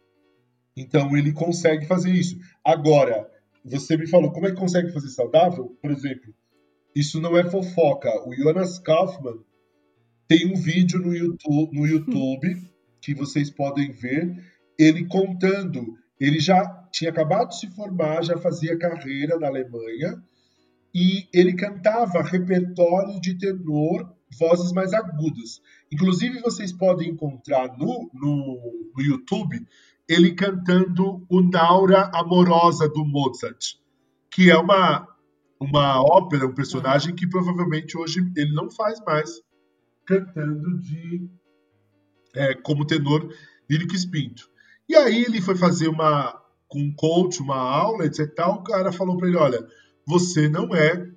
[0.77, 2.39] Então, ele consegue fazer isso.
[2.65, 3.31] Agora,
[3.65, 5.77] você me falou, como é que consegue fazer saudável?
[5.81, 6.35] Por exemplo,
[6.95, 8.11] isso não é fofoca.
[8.29, 9.39] O Jonas Kaufman
[10.29, 14.35] tem um vídeo no YouTube, no YouTube que vocês podem ver,
[14.79, 15.99] ele contando.
[16.19, 20.23] Ele já tinha acabado de se formar, já fazia carreira na Alemanha,
[20.95, 25.61] e ele cantava repertório de tenor, vozes mais agudas.
[25.91, 29.67] Inclusive, vocês podem encontrar no, no, no YouTube
[30.09, 33.77] ele cantando o Naura Amorosa do Mozart,
[34.31, 35.07] que é uma,
[35.61, 39.41] uma ópera, um personagem que provavelmente hoje ele não faz mais
[40.05, 41.29] cantando de
[42.35, 43.33] é, como tenor
[43.71, 44.51] lírico espinto.
[44.89, 48.29] E aí ele foi fazer uma com um coach, uma aula, etc.
[48.49, 49.67] O cara falou para ele, olha,
[50.07, 51.11] você não é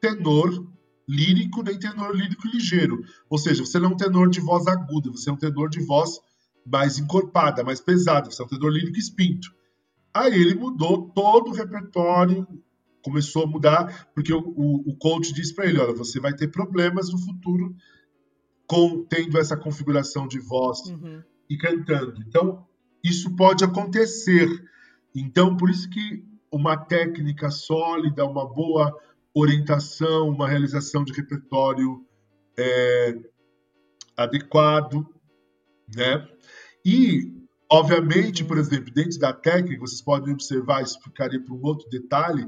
[0.00, 0.66] tenor
[1.08, 3.00] lírico nem tenor lírico ligeiro.
[3.30, 5.80] Ou seja, você não é um tenor de voz aguda, você é um tenor de
[5.80, 6.20] voz
[6.64, 9.54] mais encorpada, mais pesada, você é um tenor lírico espinto.
[10.12, 12.46] Aí ele mudou todo o repertório,
[13.02, 16.48] começou a mudar, porque o, o, o coach disse para ele, olha, você vai ter
[16.48, 17.76] problemas no futuro
[18.66, 21.22] com tendo essa configuração de voz uhum.
[21.48, 22.20] e cantando.
[22.26, 22.66] Então,
[23.04, 24.48] isso pode acontecer.
[25.14, 28.96] Então, por isso que uma técnica sólida, uma boa
[29.34, 32.04] orientação, uma realização de repertório
[32.58, 33.18] é,
[34.16, 35.06] adequado,
[35.94, 36.26] né?
[36.84, 37.32] E,
[37.70, 42.46] obviamente, por exemplo, dentro da técnica, vocês podem observar, isso ficaria para um outro detalhe,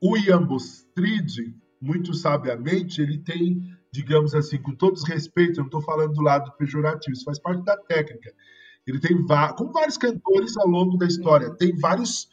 [0.00, 5.68] o Ian Bostrid, muito sabiamente, ele tem digamos assim, com todos os respeitos, eu não
[5.68, 8.32] estou falando do lado pejorativo, isso faz parte da técnica.
[8.86, 9.16] Ele tem,
[9.56, 12.28] como vários cantores ao longo da história, tem vários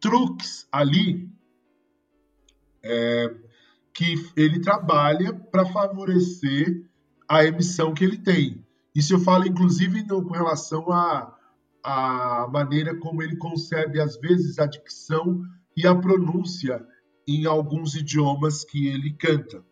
[0.00, 1.30] truques ali
[2.82, 3.34] é,
[3.92, 6.84] que ele trabalha para favorecer
[7.28, 8.64] a emissão que ele tem.
[8.94, 11.36] Isso eu falo, inclusive, no, com relação à
[11.82, 15.42] a, a maneira como ele concebe, às vezes, a dicção
[15.76, 16.84] e a pronúncia
[17.26, 19.64] em alguns idiomas que ele canta.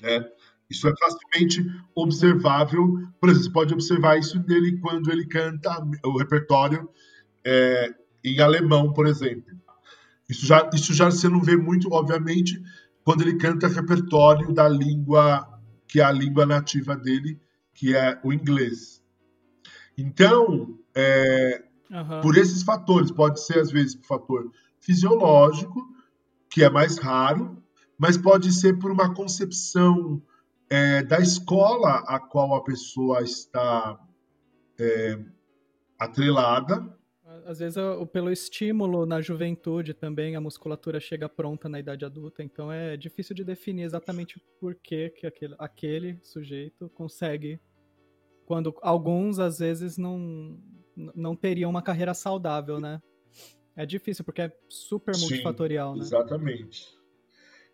[0.00, 0.24] Né?
[0.68, 1.64] Isso é facilmente
[1.94, 2.98] observável.
[3.20, 5.70] Por exemplo, você pode observar isso nele quando ele canta
[6.04, 6.88] o repertório
[7.44, 9.52] é, em alemão, por exemplo.
[10.28, 12.62] Isso já, isso já você não vê muito, obviamente,
[13.04, 15.54] quando ele canta repertório da língua
[15.94, 17.40] que é a língua nativa dele,
[17.72, 19.00] que é o inglês.
[19.96, 22.20] Então, é, uhum.
[22.20, 24.50] por esses fatores, pode ser às vezes por fator
[24.80, 25.80] fisiológico,
[26.50, 27.62] que é mais raro,
[27.96, 30.20] mas pode ser por uma concepção
[30.68, 33.96] é, da escola a qual a pessoa está
[34.76, 35.18] é,
[35.96, 36.92] atrelada.
[37.44, 37.76] Às vezes,
[38.12, 43.34] pelo estímulo na juventude também, a musculatura chega pronta na idade adulta, então é difícil
[43.34, 47.60] de definir exatamente por que, que aquele, aquele sujeito consegue,
[48.46, 50.58] quando alguns, às vezes, não,
[51.14, 53.00] não teriam uma carreira saudável, né?
[53.76, 56.04] É difícil, porque é super multifatorial, Sim, né?
[56.04, 56.94] Exatamente.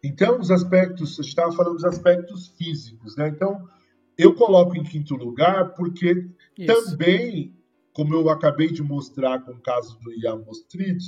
[0.02, 3.28] Então, os aspectos, a gente estava falando dos aspectos físicos, né?
[3.28, 3.68] Então,
[4.16, 6.26] eu coloco em quinto lugar porque
[6.58, 6.90] Isso.
[6.90, 7.54] também,
[7.92, 10.98] como eu acabei de mostrar com o caso do Ian Mostrid,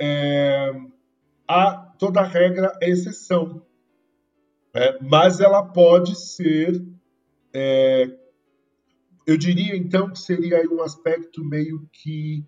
[0.00, 0.72] é,
[1.46, 3.64] a, toda regra é exceção.
[4.74, 4.98] Né?
[5.00, 6.82] Mas ela pode ser,
[7.52, 8.08] é,
[9.26, 12.44] eu diria então que seria um aspecto meio que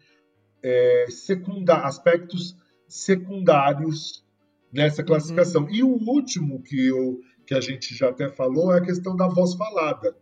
[0.63, 2.57] é, secundário, aspectos
[2.89, 4.25] secundários
[4.73, 5.65] nessa classificação.
[5.65, 5.71] Uhum.
[5.71, 9.29] E o último que, eu, que a gente já até falou é a questão da
[9.29, 10.17] voz falada.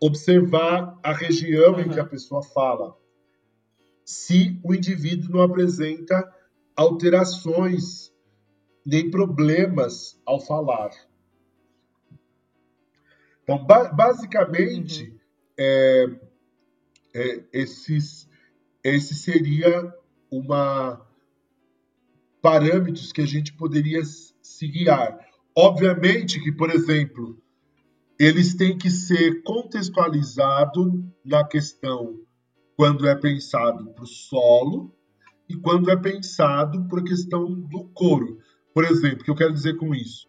[0.00, 1.80] Observar a região uhum.
[1.80, 2.96] em que a pessoa fala.
[4.04, 6.28] Se o indivíduo não apresenta
[6.74, 8.10] alterações
[8.84, 10.90] nem problemas ao falar.
[13.42, 15.18] Então, ba basicamente, uhum.
[15.58, 16.20] é,
[17.14, 18.28] é, esses,
[18.82, 19.92] esse seria
[20.30, 21.06] uma
[22.40, 25.18] parâmetros que a gente poderia se guiar.
[25.54, 27.40] Obviamente que, por exemplo,
[28.20, 30.92] eles têm que ser contextualizados
[31.24, 32.20] na questão
[32.76, 34.94] quando é pensado para o solo
[35.48, 38.36] e quando é pensado para a questão do coro.
[38.74, 40.28] Por exemplo, o que eu quero dizer com isso?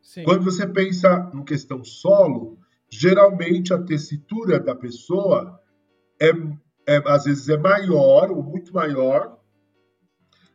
[0.00, 0.22] Sim.
[0.22, 2.56] Quando você pensa no questão solo,
[2.88, 5.60] geralmente a tessitura da pessoa
[6.20, 6.30] é,
[6.86, 9.40] é, às vezes é maior ou muito maior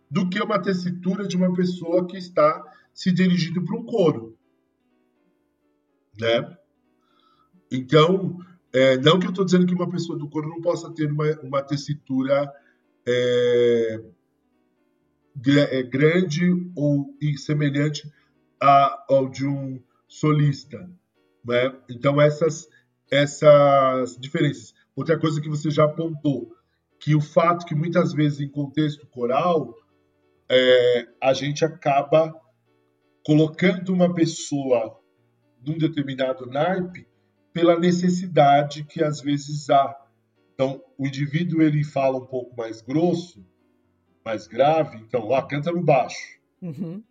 [0.10, 4.37] do que uma tessitura de uma pessoa que está se dirigindo para um coro.
[6.20, 6.57] Né?
[7.72, 8.38] Então,
[8.74, 11.30] é, não que eu estou dizendo que uma pessoa do coro não possa ter uma,
[11.41, 12.51] uma tessitura
[13.07, 13.99] é,
[15.72, 18.11] é grande ou semelhante
[18.61, 20.89] a, ao de um solista.
[21.45, 21.76] Né?
[21.89, 22.68] Então, essas,
[23.11, 24.74] essas diferenças.
[24.95, 26.55] Outra coisa que você já apontou,
[26.99, 29.76] que o fato que muitas vezes em contexto coral,
[30.49, 32.34] é, a gente acaba
[33.24, 34.99] colocando uma pessoa
[35.68, 37.05] num determinado naipe
[37.53, 39.95] pela necessidade que às vezes há.
[40.53, 43.45] Então, o indivíduo ele fala um pouco mais grosso,
[44.24, 46.39] mais grave, então, lá canta no baixo.
[46.61, 47.03] Uhum.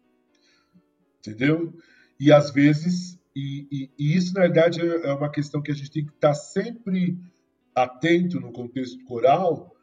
[1.18, 1.72] Entendeu?
[2.18, 5.90] E às vezes, e, e, e, isso na verdade é uma questão que a gente
[5.90, 7.18] tem que estar sempre
[7.74, 9.76] atento no contexto coral,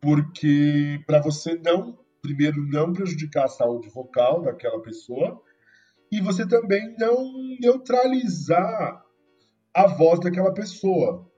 [0.00, 5.42] porque para você não, primeiro, não prejudicar a saúde vocal daquela pessoa,
[6.14, 9.04] e você também não neutralizar
[9.74, 11.28] a voz daquela pessoa.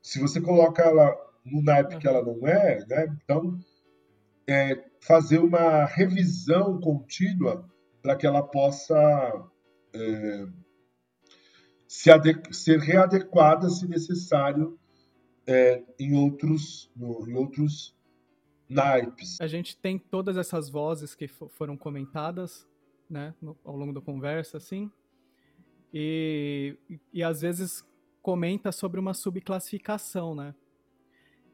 [0.00, 3.18] Se você coloca ela no naipe que ela não é, né?
[3.22, 3.58] Então,
[4.48, 7.68] é, fazer uma revisão contínua
[8.00, 8.96] para que ela possa
[9.92, 10.46] é,
[11.86, 12.10] se
[12.50, 14.78] ser readequada, se necessário,
[15.46, 17.94] é, em outros no, em outros
[18.66, 19.38] naipes.
[19.38, 22.66] A gente tem todas essas vozes que foram comentadas
[23.08, 24.90] né, no, ao longo da conversa, assim,
[25.92, 26.76] e,
[27.12, 27.84] e às vezes
[28.20, 30.54] comenta sobre uma subclassificação, né?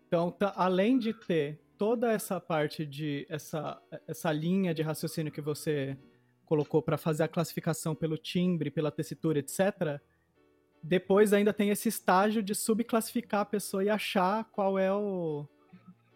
[0.06, 5.40] Então, tá, além de ter toda essa parte de essa, essa linha de raciocínio que
[5.40, 5.96] você
[6.44, 10.00] colocou para fazer a classificação pelo timbre, pela tessitura, etc.
[10.82, 15.46] Depois ainda tem esse estágio de subclassificar a pessoa e achar qual é o,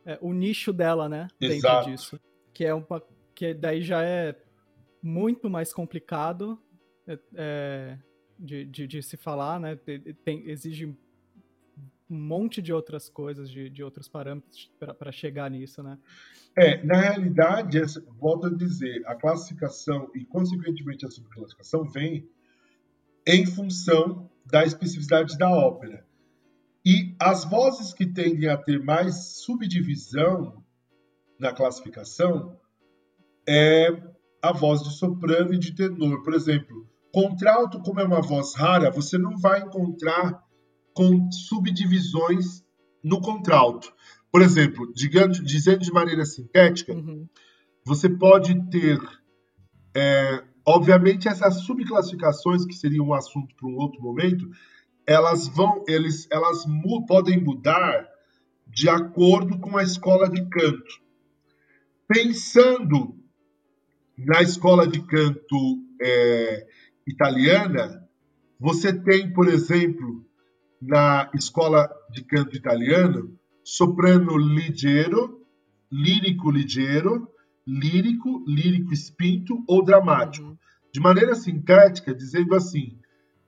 [0.05, 1.29] é, o nicho dela, né?
[1.41, 1.87] Exato.
[1.87, 2.21] Dentro disso.
[2.53, 3.03] Que é uma,
[3.35, 4.37] que daí já é
[5.03, 6.61] muito mais complicado
[7.07, 7.99] é, é,
[8.39, 9.77] de, de, de, se falar, né?
[10.25, 10.87] Tem, exige
[12.11, 15.99] um monte de outras coisas, de, de outros parâmetros para chegar nisso, né?
[16.57, 22.29] É, na realidade, essa, volto a dizer, a classificação e, consequentemente, a subclassificação vem
[23.27, 26.07] em função da especificidade da ópera.
[26.85, 30.65] E as vozes que tendem a ter mais subdivisão
[31.39, 32.59] na classificação
[33.47, 33.91] é
[34.49, 36.23] a voz de soprano e de tenor.
[36.23, 40.43] Por exemplo, contralto, como é uma voz rara, você não vai encontrar
[40.95, 42.65] com subdivisões
[43.03, 43.93] no contralto.
[44.31, 47.27] Por exemplo, digamos, dizendo de maneira sintética, uhum.
[47.85, 49.01] você pode ter,
[49.95, 54.49] é, obviamente, essas subclassificações que seriam um assunto para um outro momento,
[55.07, 58.07] elas vão, eles, elas mu podem mudar
[58.67, 61.01] de acordo com a escola de canto.
[62.07, 63.18] Pensando
[64.19, 66.67] na escola de canto é,
[67.07, 68.05] italiana,
[68.59, 70.27] você tem, por exemplo,
[70.83, 75.47] na escola de canto italiano, soprano ligeiro,
[75.91, 77.29] lírico ligeiro,
[77.67, 80.49] lírico, lírico espinto ou dramático.
[80.49, 80.57] Uhum.
[80.93, 82.99] De maneira sintética, dizendo assim,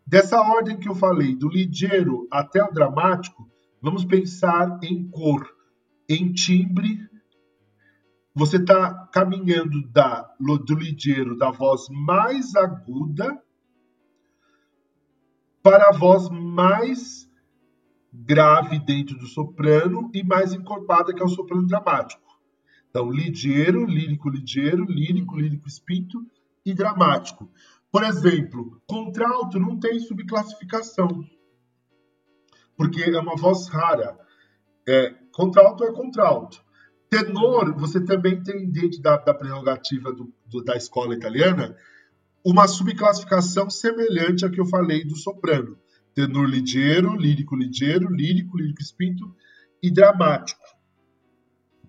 [0.06, 3.50] dessa ordem que eu falei, do ligeiro até o dramático,
[3.82, 5.48] vamos pensar em cor,
[6.08, 7.09] em timbre,
[8.40, 13.38] você está caminhando da, do ligeiro, da voz mais aguda,
[15.62, 17.30] para a voz mais
[18.10, 22.40] grave dentro do soprano e mais encorpada, que é o soprano dramático.
[22.88, 26.26] Então, ligeiro, lírico, ligeiro, lírico, lírico, espinto
[26.64, 27.46] e dramático.
[27.92, 31.22] Por exemplo, contralto não tem subclassificação,
[32.74, 34.18] porque é uma voz rara.
[34.88, 36.64] É, contralto é contralto.
[37.10, 41.76] Tenor, você também tem, dentro da, da prerrogativa do, do, da escola italiana,
[42.44, 45.76] uma subclassificação semelhante à que eu falei do soprano.
[46.14, 49.34] Tenor ligeiro, lírico ligeiro, lírico, lírico espinto
[49.82, 50.62] e dramático.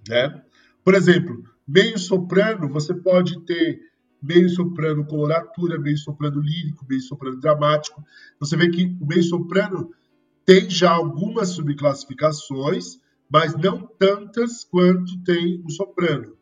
[0.10, 0.44] Né?
[0.84, 3.80] Por exemplo, meio soprano, você pode ter
[4.22, 8.04] meio soprano coloratura, meio soprano lírico, meio soprano dramático.
[8.40, 9.92] Você vê que o meio soprano
[10.46, 13.00] tem já algumas subclassificações,
[13.32, 16.36] mas não tantas quanto tem o soprano.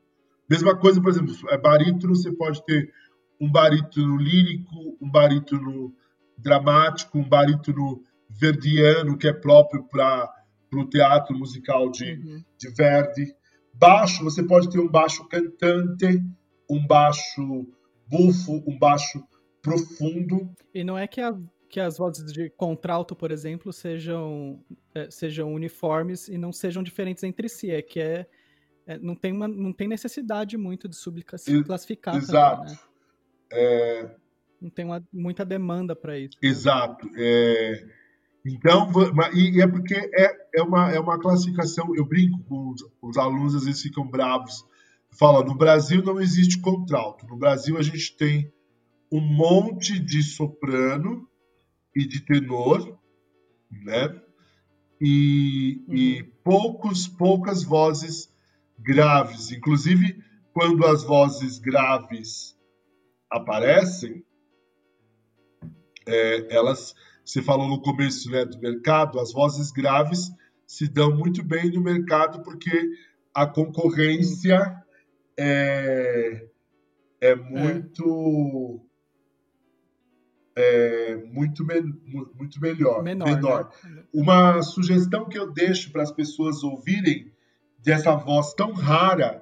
[0.49, 2.91] Mesma coisa, por exemplo, é barítono, você pode ter
[3.39, 5.93] um barítono lírico, um barítono
[6.35, 10.29] dramático, um barítono verdiano, que é próprio para
[10.73, 12.43] o teatro musical de, uhum.
[12.57, 13.35] de Verdi.
[13.73, 16.23] Baixo, você pode ter um baixo cantante,
[16.69, 17.67] um baixo
[18.07, 19.23] bufo, um baixo
[19.61, 20.49] profundo.
[20.73, 21.37] E não é que a
[21.69, 24.59] que as vozes de contralto, por exemplo, sejam,
[24.93, 27.69] é, sejam uniformes e não sejam diferentes entre si.
[27.69, 28.27] É que é,
[28.87, 32.15] é, não, tem uma, não tem necessidade muito de subclassificar.
[32.15, 32.61] Exato.
[32.61, 32.79] Também, né?
[33.51, 34.15] é...
[34.59, 36.37] Não tem uma, muita demanda para isso.
[36.41, 37.07] Exato.
[37.15, 37.85] É...
[38.43, 38.89] Então,
[39.35, 43.53] e é porque é, é, uma, é uma classificação, eu brinco com os, os alunos,
[43.53, 44.65] às vezes ficam bravos,
[45.11, 47.27] fala, no Brasil não existe contralto.
[47.27, 48.51] No Brasil a gente tem
[49.11, 51.28] um monte de soprano
[51.99, 52.97] e de tenor,
[53.69, 54.21] né?
[55.01, 55.95] E, uhum.
[55.95, 58.33] e poucos, poucas vozes
[58.77, 59.51] graves.
[59.51, 60.23] Inclusive,
[60.53, 62.57] quando as vozes graves
[63.29, 64.23] aparecem,
[66.05, 70.31] é, elas, você falou no começo né, do mercado, as vozes graves
[70.65, 72.89] se dão muito bem no mercado porque
[73.33, 74.83] a concorrência
[75.37, 76.47] é,
[77.19, 78.88] é muito
[80.59, 81.81] é, muito, me,
[82.35, 83.27] muito melhor, menor.
[83.27, 83.71] menor.
[83.81, 84.03] Né?
[84.13, 87.31] Uma sugestão que eu deixo para as pessoas ouvirem
[87.81, 89.41] dessa voz tão rara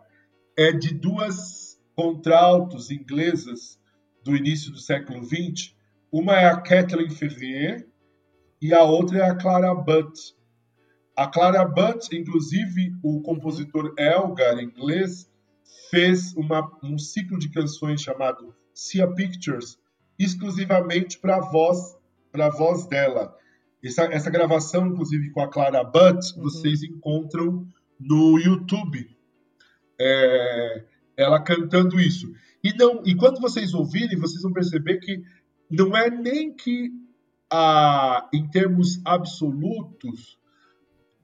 [0.55, 3.79] é de duas contraltos inglesas
[4.23, 5.73] do início do século XX.
[6.11, 7.87] Uma é a Kathleen Ferrier
[8.61, 10.35] e a outra é a Clara Butt.
[11.15, 15.27] A Clara Butt, inclusive, o compositor Elgar, inglês,
[15.89, 19.79] fez uma, um ciclo de canções chamado Sia Pictures,
[20.17, 21.97] exclusivamente para a voz,
[22.31, 23.35] para voz dela.
[23.83, 26.43] Essa, essa gravação, inclusive com a Clara Butt, uhum.
[26.43, 27.67] vocês encontram
[27.99, 29.15] no YouTube.
[29.99, 30.83] É,
[31.15, 32.31] ela cantando isso.
[32.63, 35.23] E, não, e quando vocês ouvirem, vocês vão perceber que
[35.69, 36.91] não é nem que,
[37.51, 40.37] a, em termos absolutos,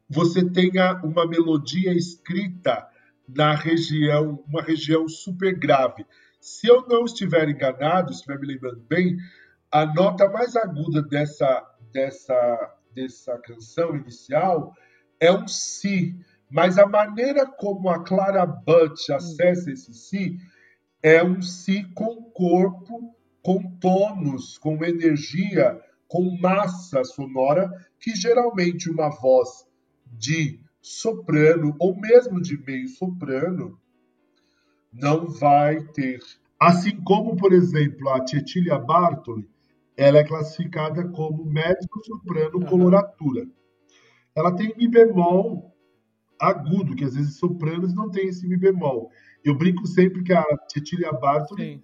[0.10, 2.88] você tenha uma melodia escrita
[3.28, 6.06] na região, uma região super grave.
[6.44, 9.16] Se eu não estiver enganado, estiver me lembrando bem,
[9.72, 14.76] a nota mais aguda dessa, dessa, dessa canção inicial
[15.22, 16.14] é um Si.
[16.52, 20.38] Mas a maneira como a Clara Butt acessa esse Si
[21.02, 25.80] é um Si com corpo, com tônus, com energia,
[26.10, 29.66] com massa sonora, que geralmente uma voz
[30.12, 33.80] de soprano ou mesmo de meio soprano
[34.94, 36.20] não vai ter.
[36.60, 39.50] Assim como, por exemplo, a Cecilia Bartoli,
[39.98, 42.66] ela é classificada como médico-soprano uhum.
[42.66, 43.46] coloratura.
[44.36, 45.74] Ela tem mi bemol
[46.40, 49.10] agudo, que às vezes sopranos não tem esse mi bemol.
[49.44, 51.84] Eu brinco sempre que a Cecilia Bartoli, Sim.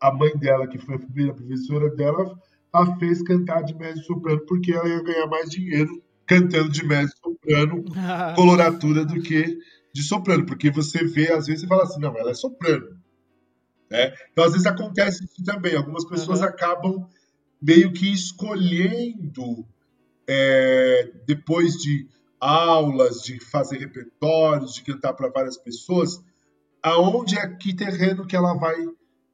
[0.00, 2.38] a mãe dela, que foi a primeira professora dela,
[2.72, 7.84] a fez cantar de médio-soprano porque ela ia ganhar mais dinheiro cantando de médio-soprano
[8.34, 9.58] coloratura do que
[9.96, 13.00] de soprano, porque você vê, às vezes, você fala assim, não, ela é soprano.
[13.90, 14.12] Né?
[14.30, 15.74] Então, às vezes, acontece isso também.
[15.74, 16.46] Algumas pessoas uhum.
[16.46, 17.08] acabam
[17.60, 19.66] meio que escolhendo,
[20.28, 22.06] é, depois de
[22.38, 26.22] aulas, de fazer repertórios, de cantar para várias pessoas,
[26.82, 28.76] aonde é que terreno que ela vai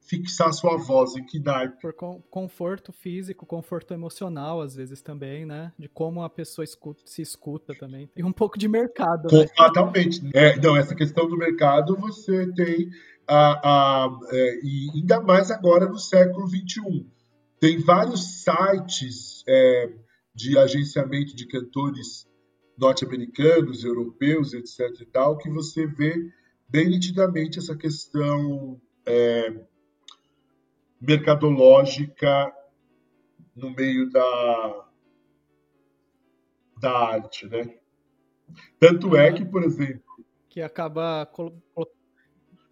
[0.05, 1.79] fixar sua voz, em que naipe.
[1.81, 1.93] Por
[2.29, 5.71] conforto físico, conforto emocional, às vezes também, né?
[5.77, 8.09] De como a pessoa escuta, se escuta também.
[8.15, 9.29] E um pouco de mercado.
[9.31, 9.47] Né?
[9.55, 10.21] Totalmente.
[10.33, 12.89] É, não, essa questão do mercado você tem.
[13.25, 17.07] A, a, é, e ainda mais agora no século XXI.
[17.59, 19.89] Tem vários sites é,
[20.35, 22.27] de agenciamento de cantores
[22.77, 24.79] norte-americanos, europeus, etc.
[24.99, 26.13] e tal, que você vê
[26.67, 29.53] bem nitidamente essa questão é,
[31.05, 32.51] mercadológica
[33.55, 34.85] no meio da,
[36.79, 37.75] da arte, né?
[38.79, 40.03] Tanto é que, por exemplo,
[40.49, 41.29] que acaba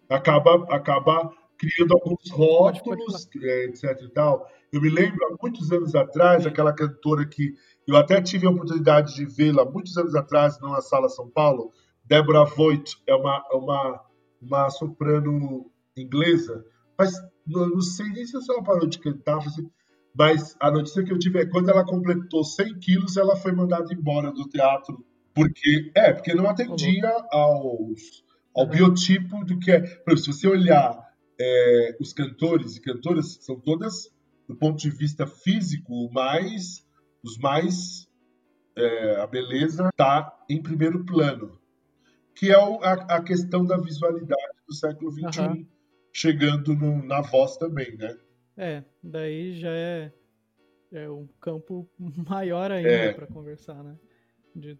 [0.08, 4.48] acaba acaba criando alguns rótulos, é, etc e tal.
[4.72, 7.54] Eu me lembro há muitos anos atrás, aquela cantora que
[7.86, 11.70] eu até tive a oportunidade de vê-la muitos anos atrás numa sala São Paulo,
[12.04, 14.04] Deborah Voigt, é uma é uma
[14.40, 16.64] uma soprano inglesa,
[16.98, 17.12] mas
[17.46, 19.38] não, não sei nem se ela parou de cantar,
[20.14, 23.92] mas a notícia que eu tive é quando ela completou 100 quilos, ela foi mandada
[23.92, 25.04] embora do teatro.
[25.34, 28.22] Porque, é, porque não atendia aos,
[28.54, 29.80] ao biotipo do que é.
[29.80, 30.98] Por exemplo, se você olhar
[31.40, 34.10] é, os cantores e cantoras, são todas,
[34.46, 36.86] do ponto de vista físico, mais,
[37.24, 38.06] os mais.
[38.74, 41.58] É, a beleza está em primeiro plano,
[42.34, 45.40] que é o, a, a, questão da visualidade do século XXI.
[45.40, 45.66] Uhum
[46.12, 48.16] chegando no, na voz também, né?
[48.56, 50.12] É, daí já é,
[50.92, 51.88] é um campo
[52.28, 53.12] maior ainda é.
[53.12, 53.98] para conversar, né?
[54.54, 54.78] De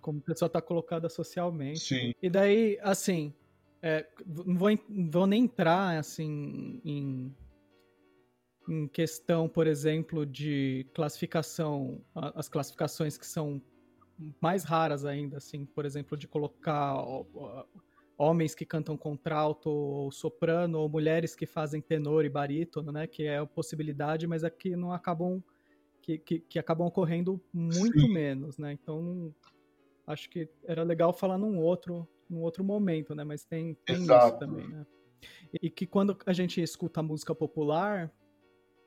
[0.00, 1.80] como a pessoa está colocada socialmente.
[1.80, 2.14] Sim.
[2.22, 3.32] E daí, assim,
[3.80, 4.68] é, não vou,
[5.10, 7.34] vou nem entrar assim em,
[8.68, 13.62] em questão, por exemplo, de classificação, as classificações que são
[14.40, 16.96] mais raras ainda, assim, por exemplo, de colocar
[18.16, 23.06] homens que cantam contralto ou soprano, ou mulheres que fazem tenor e barítono, né?
[23.06, 25.42] Que é a possibilidade, mas aqui não acabam
[26.00, 28.12] que, que, que acabam ocorrendo muito Sim.
[28.12, 28.72] menos, né?
[28.72, 29.34] Então
[30.06, 33.24] acho que era legal falar num outro, num outro momento, né?
[33.24, 34.86] Mas tem, tem isso também, né?
[35.62, 38.12] E que quando a gente escuta música popular,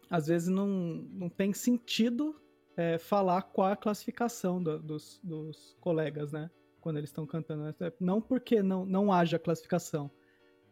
[0.10, 2.40] às vezes não, não tem sentido
[2.76, 6.50] é, falar qual a classificação do, dos, dos colegas, né?
[6.82, 7.68] Quando eles estão cantando.
[7.68, 10.10] É, não porque não, não haja classificação,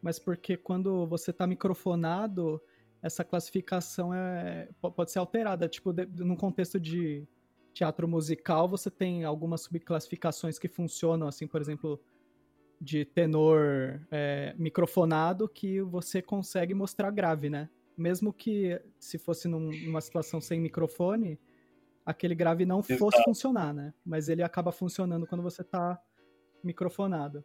[0.01, 2.61] mas porque quando você está microfonado,
[3.01, 5.67] essa classificação é, pode ser alterada.
[5.67, 7.27] Tipo, de, num contexto de
[7.73, 11.99] teatro musical, você tem algumas subclassificações que funcionam, assim, por exemplo,
[12.79, 17.69] de tenor é, microfonado, que você consegue mostrar grave, né?
[17.97, 21.39] Mesmo que se fosse num, numa situação sem microfone,
[22.05, 22.99] aquele grave não Exato.
[22.99, 23.93] fosse funcionar, né?
[24.05, 25.99] Mas ele acaba funcionando quando você tá
[26.63, 27.43] microfonado.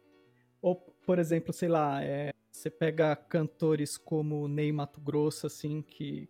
[0.61, 6.29] Ou, por exemplo, sei lá, é, você pega cantores como Ney Mato Grosso, assim, que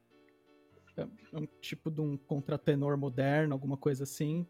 [0.95, 4.47] é um tipo de um contratenor moderno, alguma coisa assim.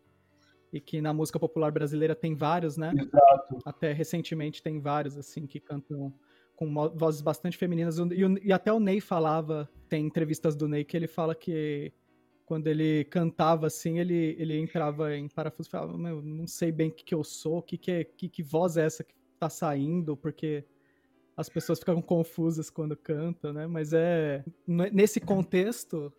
[0.71, 2.93] E que na música popular brasileira tem vários, né?
[2.95, 3.59] Exato.
[3.65, 6.13] Até recentemente tem vários, assim, que cantam
[6.55, 7.97] com vozes bastante femininas.
[7.97, 11.91] E, e, até o Ney falava, tem entrevistas do Ney que ele fala que
[12.51, 16.89] quando ele cantava assim, ele, ele entrava em parafuso e falava, meu, não sei bem
[16.89, 19.49] o que, que eu sou, que, que, é, que, que voz é essa que tá
[19.49, 20.65] saindo, porque
[21.37, 23.67] as pessoas ficam confusas quando cantam, né?
[23.67, 26.11] Mas é nesse contexto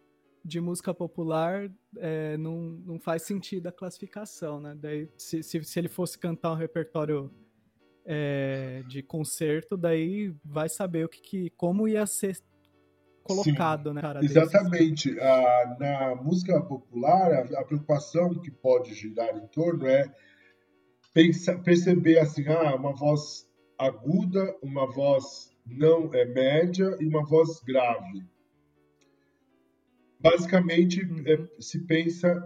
[0.43, 4.74] de música popular é, não, não faz sentido a classificação, né?
[4.74, 7.30] Daí, se, se, se ele fosse cantar um repertório
[8.07, 12.41] é, de concerto, daí vai saber o que, que como ia ser
[13.23, 14.01] colocado, Sim, né?
[14.01, 15.18] Cara, exatamente.
[15.20, 20.12] Ah, na música popular, a, a, preocupação que pode girar em torno é
[21.14, 23.49] pensa, perceber assim, ah, uma voz
[23.79, 28.25] aguda, uma voz não é média e uma voz grave.
[30.20, 31.25] Basicamente, uhum.
[31.27, 32.43] é, se pensa,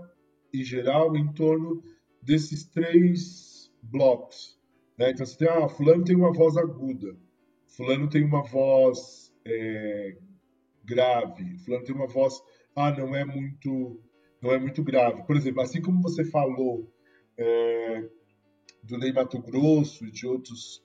[0.53, 1.83] em geral, em torno
[2.23, 4.59] desses três blocos.
[4.99, 5.11] Né?
[5.11, 7.17] Então, você tem, ah, fulano tem uma voz aguda,
[7.67, 10.17] fulano tem uma voz é,
[10.87, 12.41] grave, fulano tem uma voz,
[12.75, 14.01] ah, não é muito,
[14.41, 15.25] não é muito grave.
[15.25, 16.91] Por exemplo, assim como você falou
[17.37, 18.09] é,
[18.83, 20.83] do Ney Mato Grosso e de outros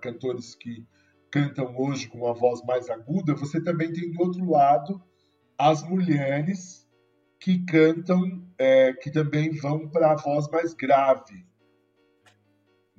[0.00, 0.86] cantores que
[1.30, 5.02] cantam hoje com uma voz mais aguda, você também tem do outro lado
[5.58, 6.86] as mulheres
[7.40, 11.46] que cantam, é, que também vão para a voz mais grave,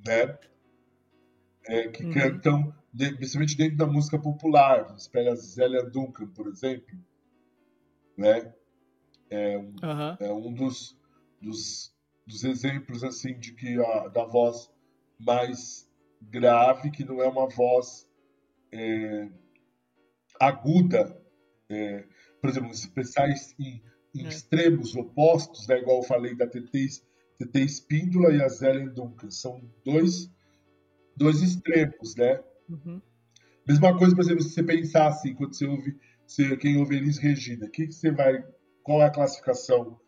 [0.05, 0.37] né?
[1.67, 2.11] É, que uhum.
[2.11, 4.91] cantam, principalmente dentro da música popular.
[4.93, 6.97] Você pega a Zélia Duncan, por exemplo,
[8.17, 8.53] né?
[9.29, 10.17] É um, uhum.
[10.19, 10.97] é um dos,
[11.39, 14.71] dos, dos, exemplos assim de que a, da voz
[15.19, 15.87] mais
[16.19, 18.09] grave, que não é uma voz
[18.71, 19.29] é,
[20.39, 21.15] aguda,
[21.69, 22.07] é,
[22.41, 23.83] por exemplo, se pensar em,
[24.15, 24.29] em é.
[24.29, 27.03] extremos opostos, né, igual eu falei da TT,
[27.37, 30.29] TT Espíndola e a Zélia Duncan, são dois,
[31.15, 32.43] dois extremos, né?
[32.69, 33.01] Uhum.
[33.67, 37.17] Mesma coisa, por exemplo, se você pensar assim, quando você ouve, você, quem ouve Elis
[37.17, 38.43] Regina, que, que você vai,
[38.83, 39.99] qual é a classificação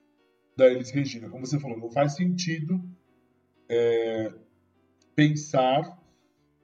[0.55, 1.29] da Elis Regina?
[1.29, 2.81] Como você falou, não faz sentido
[3.69, 4.33] é,
[5.15, 5.99] pensar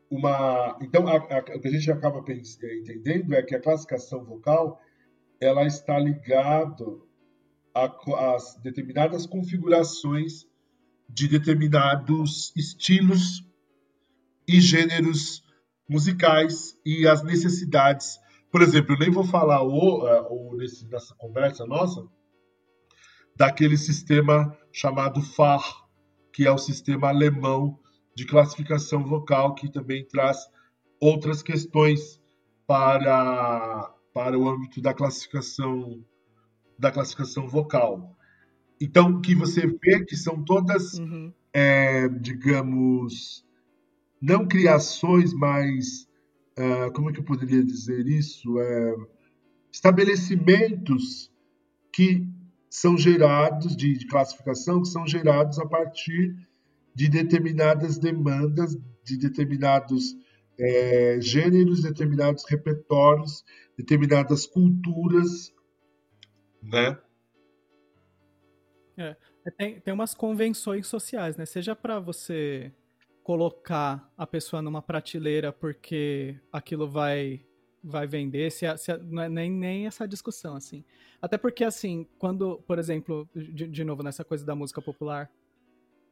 [0.10, 0.78] uma.
[0.82, 4.82] Então, a, a, o que a gente acaba entendendo é que a classificação vocal
[5.40, 7.08] ela está ligado
[7.74, 10.48] às determinadas configurações
[11.08, 13.46] de determinados estilos
[14.48, 15.44] e gêneros
[15.88, 18.20] musicais e as necessidades.
[18.52, 22.06] Por exemplo, eu nem vou falar o, é, o nesse, nessa conversa nossa
[23.36, 25.62] daquele sistema chamado FAR,
[26.34, 27.80] que é o sistema alemão
[28.16, 30.48] de classificação vocal, que também traz
[31.00, 32.20] outras questões
[32.66, 36.04] para para o âmbito da classificação
[36.80, 38.16] da classificação vocal.
[38.82, 41.34] Então, que você vê que são todas, uhum.
[41.54, 43.46] é, digamos,
[44.22, 46.08] não criações, mas
[46.58, 48.60] uh, como é que eu poderia dizer isso?
[48.60, 48.96] É,
[49.72, 51.32] estabelecimentos
[51.94, 52.28] que
[52.70, 56.36] são gerados de, de classificação, que são gerados a partir
[56.94, 60.16] de determinadas demandas, de determinados
[60.60, 63.44] é, gêneros, determinados repertórios,
[63.78, 65.54] determinadas culturas,
[66.62, 67.00] né?
[68.98, 69.16] É,
[69.46, 71.46] é, tem, tem umas convenções sociais, né?
[71.46, 72.72] Seja para você
[73.28, 77.46] colocar a pessoa numa prateleira porque aquilo vai
[77.84, 80.84] vai vender, se, se não é nem, nem essa discussão, assim.
[81.22, 85.30] Até porque, assim, quando, por exemplo, de, de novo, nessa coisa da música popular,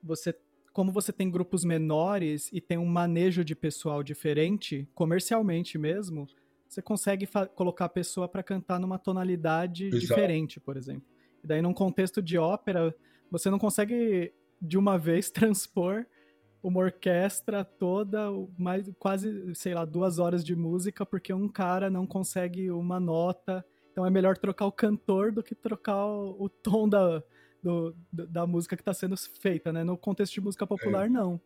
[0.03, 0.36] você
[0.74, 6.28] como você tem grupos menores e tem um manejo de pessoal diferente, comercialmente mesmo,
[6.68, 9.99] você consegue colocar a pessoa para cantar numa tonalidade Exato.
[10.01, 11.07] diferente, por exemplo.
[11.41, 12.93] E daí, num contexto de ópera,
[13.32, 16.05] você não consegue de uma vez transpor
[16.66, 22.07] uma orquestra toda, mais, quase, sei lá, duas horas de música, porque um cara não
[22.07, 23.63] consegue uma nota.
[23.91, 27.24] Então é melhor trocar o cantor do que trocar o, o tom da,
[27.61, 29.84] do, da música que está sendo feita, né?
[29.84, 31.09] No contexto de música popular, é.
[31.09, 31.39] não.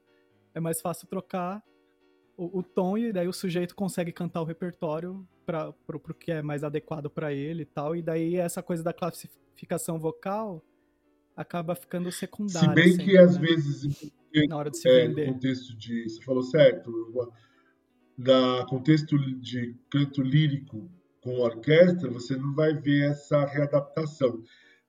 [0.53, 1.61] É mais fácil trocar
[2.38, 6.41] o, o, tom e daí o sujeito consegue cantar o repertório para o que é
[6.41, 7.93] mais adequado para ele e tal.
[7.93, 10.63] E daí essa coisa da classificação vocal
[11.36, 12.70] acaba ficando secundária.
[12.70, 13.41] Se bem sempre, que às né?
[13.41, 14.13] vezes
[14.47, 15.34] na hora de se é, vender.
[15.34, 16.91] contexto de, você falou certo,
[18.17, 20.89] na contexto de canto lírico
[21.21, 24.41] com orquestra, você não vai ver essa readaptação.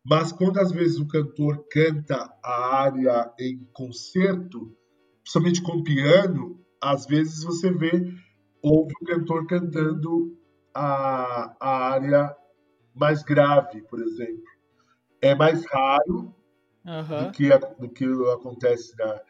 [0.04, 4.74] Mas quando às vezes o cantor canta a área em concerto,
[5.22, 8.12] principalmente com piano, às vezes você vê
[8.62, 10.36] ouve o cantor cantando
[10.74, 12.34] a, a área
[12.94, 14.44] mais grave, por exemplo.
[15.20, 16.34] É mais raro,
[16.84, 17.24] uhum.
[17.24, 19.20] do, que, do que acontece na,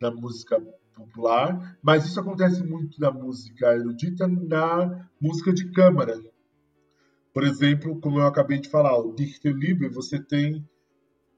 [0.00, 0.60] na música
[0.94, 6.20] popular, mas isso acontece muito na música erudita, na música de câmara.
[7.32, 10.68] Por exemplo, como eu acabei de falar, o Dichterliebe, você tem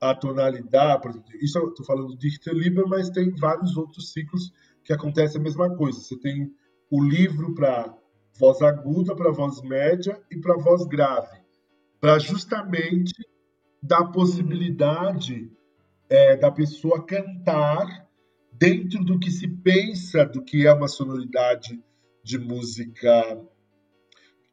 [0.01, 4.53] a tonalidade, exemplo, isso eu estou falando do Dichterliebe, mas tem vários outros ciclos
[4.85, 6.01] que acontece a mesma coisa.
[6.01, 6.53] Você tem
[6.91, 7.95] o livro para
[8.39, 11.39] voz aguda, para voz média e para voz grave,
[12.01, 13.15] para justamente
[13.83, 15.51] dar possibilidade
[16.13, 18.07] é, da pessoa cantar
[18.53, 21.83] dentro do que se pensa do que é uma sonoridade
[22.23, 23.41] de música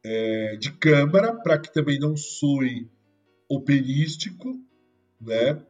[0.02, 2.90] é, de câmara, para que também não soe
[3.46, 4.58] operístico,
[5.20, 5.62] né?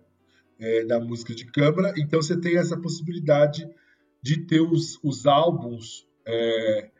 [0.60, 1.92] É, na música de câmara.
[1.96, 3.68] Então você tem essa possibilidade
[4.22, 6.90] de ter os, os álbuns é,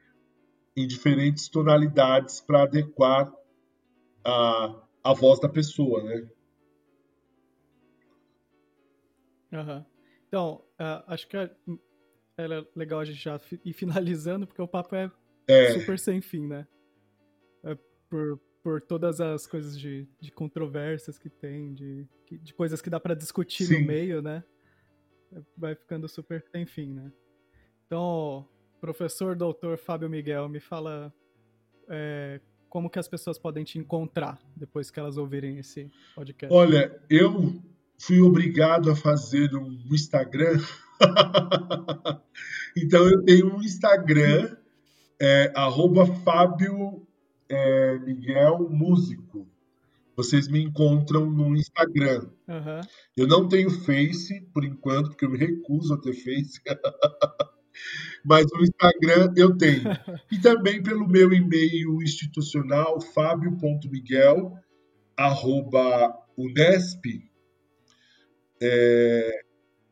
[0.77, 3.33] em diferentes tonalidades para adequar
[4.25, 6.27] a, a voz da pessoa, né?
[9.53, 9.85] Uhum.
[10.29, 11.51] Então, uh, acho que é,
[12.37, 15.11] era legal a gente já ir finalizando, porque o papo é,
[15.49, 15.73] é.
[15.73, 16.67] super sem fim, né?
[17.65, 17.77] É
[18.09, 23.01] por, por todas as coisas de, de controvérsias que tem, de, de coisas que dá
[23.01, 23.81] para discutir Sim.
[23.81, 24.45] no meio, né?
[25.57, 27.13] Vai ficando super sem fim, né?
[27.87, 28.49] Então,
[28.81, 31.13] professor doutor Fábio Miguel, me fala
[31.89, 36.55] é, como que as pessoas podem te encontrar depois que elas ouvirem esse podcast.
[36.55, 37.61] Olha, eu
[38.01, 40.59] fui obrigado a fazer um Instagram.
[42.77, 44.57] então eu tenho um Instagram,
[45.21, 47.07] é, arroba Fábio
[47.49, 49.47] é, Miguel Músico.
[50.17, 52.29] Vocês me encontram no Instagram.
[52.49, 52.81] Uhum.
[53.17, 56.59] Eu não tenho Face, por enquanto, porque eu me recuso a ter Face.
[58.25, 59.83] Mas no Instagram eu tenho.
[60.33, 64.55] E também pelo meu e-mail institucional, fábio.miguel,
[65.17, 67.30] arroba unesp,
[68.61, 69.43] é,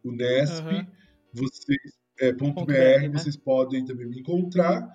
[0.05, 0.87] Unesp, uhum.
[1.33, 3.09] vocês, é, ponto .br, né?
[3.09, 4.89] vocês podem também me encontrar.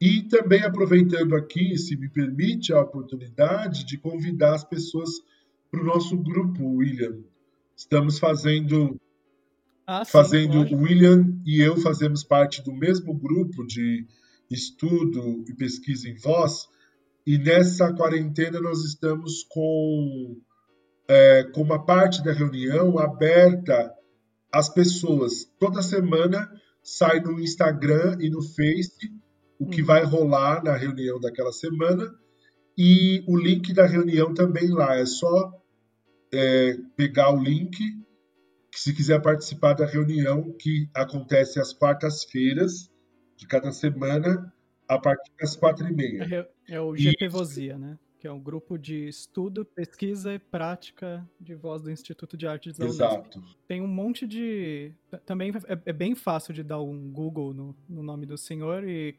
[0.00, 5.10] E também aproveitando aqui, se me permite a oportunidade de convidar as pessoas
[5.70, 7.18] para o nosso grupo, William.
[7.76, 9.00] Estamos fazendo.
[9.86, 14.06] Ah, sim, fazendo o William e eu fazemos parte do mesmo grupo de
[14.50, 16.68] estudo e pesquisa em voz.
[17.26, 20.36] E nessa quarentena nós estamos com
[21.08, 23.92] é, com uma parte da reunião aberta
[24.52, 25.44] às pessoas.
[25.58, 26.50] Toda semana
[26.82, 29.10] sai no Instagram e no Face
[29.58, 32.14] o que vai rolar na reunião daquela semana
[32.76, 34.96] e o link da reunião também lá.
[34.96, 35.52] É só
[36.32, 37.76] é, pegar o link
[38.74, 42.88] se quiser participar da reunião que acontece às quartas-feiras
[43.36, 44.52] de cada semana
[44.86, 46.48] a partir das quatro e meia.
[46.68, 47.98] É, é o GP Vosia, né?
[48.18, 52.76] Que é um grupo de estudo, pesquisa e prática de voz do Instituto de Artes
[52.76, 53.00] da Unesp.
[53.00, 53.44] Exato.
[53.66, 54.92] Tem um monte de...
[55.24, 59.16] Também é, é bem fácil de dar um Google no, no nome do senhor e,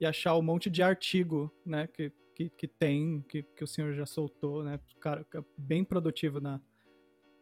[0.00, 3.94] e, achar um monte de artigo né, que, que, que tem, que, que o senhor
[3.94, 4.78] já soltou, né?
[5.00, 6.60] Cara, é bem produtivo na,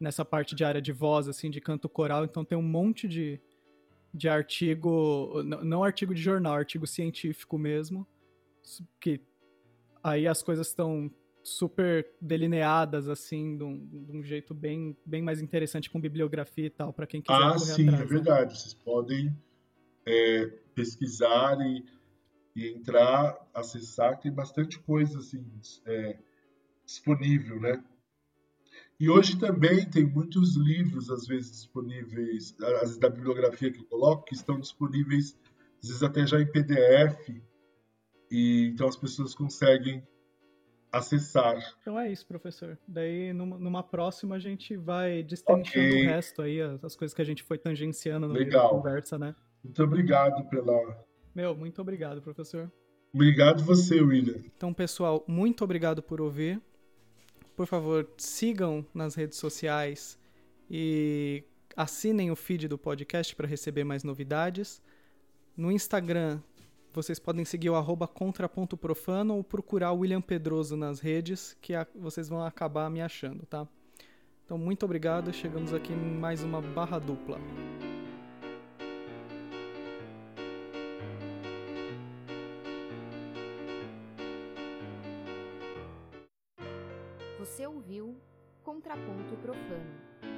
[0.01, 2.25] nessa parte de área de voz, assim, de canto coral.
[2.25, 3.39] Então tem um monte de,
[4.13, 8.07] de artigo, não artigo de jornal, artigo científico mesmo,
[8.99, 9.21] que
[10.11, 11.11] aí as coisas estão
[11.43, 16.71] super delineadas, assim, de um, de um, jeito bem, bem mais interessante com bibliografia e
[16.71, 18.05] tal, para quem quiser Ah, sim, atrás, é né?
[18.05, 18.59] verdade.
[18.59, 19.35] Vocês podem
[20.07, 21.85] é, pesquisar e,
[22.55, 25.45] e, entrar, acessar, tem bastante coisa, assim,
[25.87, 26.19] é,
[26.85, 27.83] disponível, né?
[29.01, 33.85] E hoje também tem muitos livros, às vezes, disponíveis, às vezes da bibliografia que eu
[33.85, 35.39] coloco, que estão disponíveis,
[35.81, 37.41] às vezes até já em PDF,
[38.31, 40.07] e então as pessoas conseguem
[40.91, 41.57] acessar.
[41.81, 42.79] Então é isso, professor.
[42.87, 46.07] Daí, numa, numa próxima, a gente vai destrinchando okay.
[46.07, 49.35] o resto aí, as, as, coisas que a gente foi tangenciando na conversa, né?
[49.63, 51.07] Muito obrigado pela...
[51.35, 52.73] Meu, muito obrigado, professor.
[53.13, 54.43] Obrigado você, William.
[54.57, 56.61] Então, pessoal, muito obrigado por ouvir
[57.59, 60.17] por favor, sigam nas redes sociais
[60.71, 61.43] e
[61.77, 64.81] assinem o feed do podcast para receber mais novidades.
[65.57, 66.41] No Instagram,
[66.93, 72.29] vocês podem seguir o arroba contrapontoprofano ou procurar o William Pedroso nas redes, que vocês
[72.29, 73.67] vão acabar me achando, tá?
[74.45, 75.33] Então, muito obrigado.
[75.33, 77.39] Chegamos aqui em mais uma barra dupla.
[87.39, 88.17] Você ouviu
[88.65, 90.38] Contraponto Profano.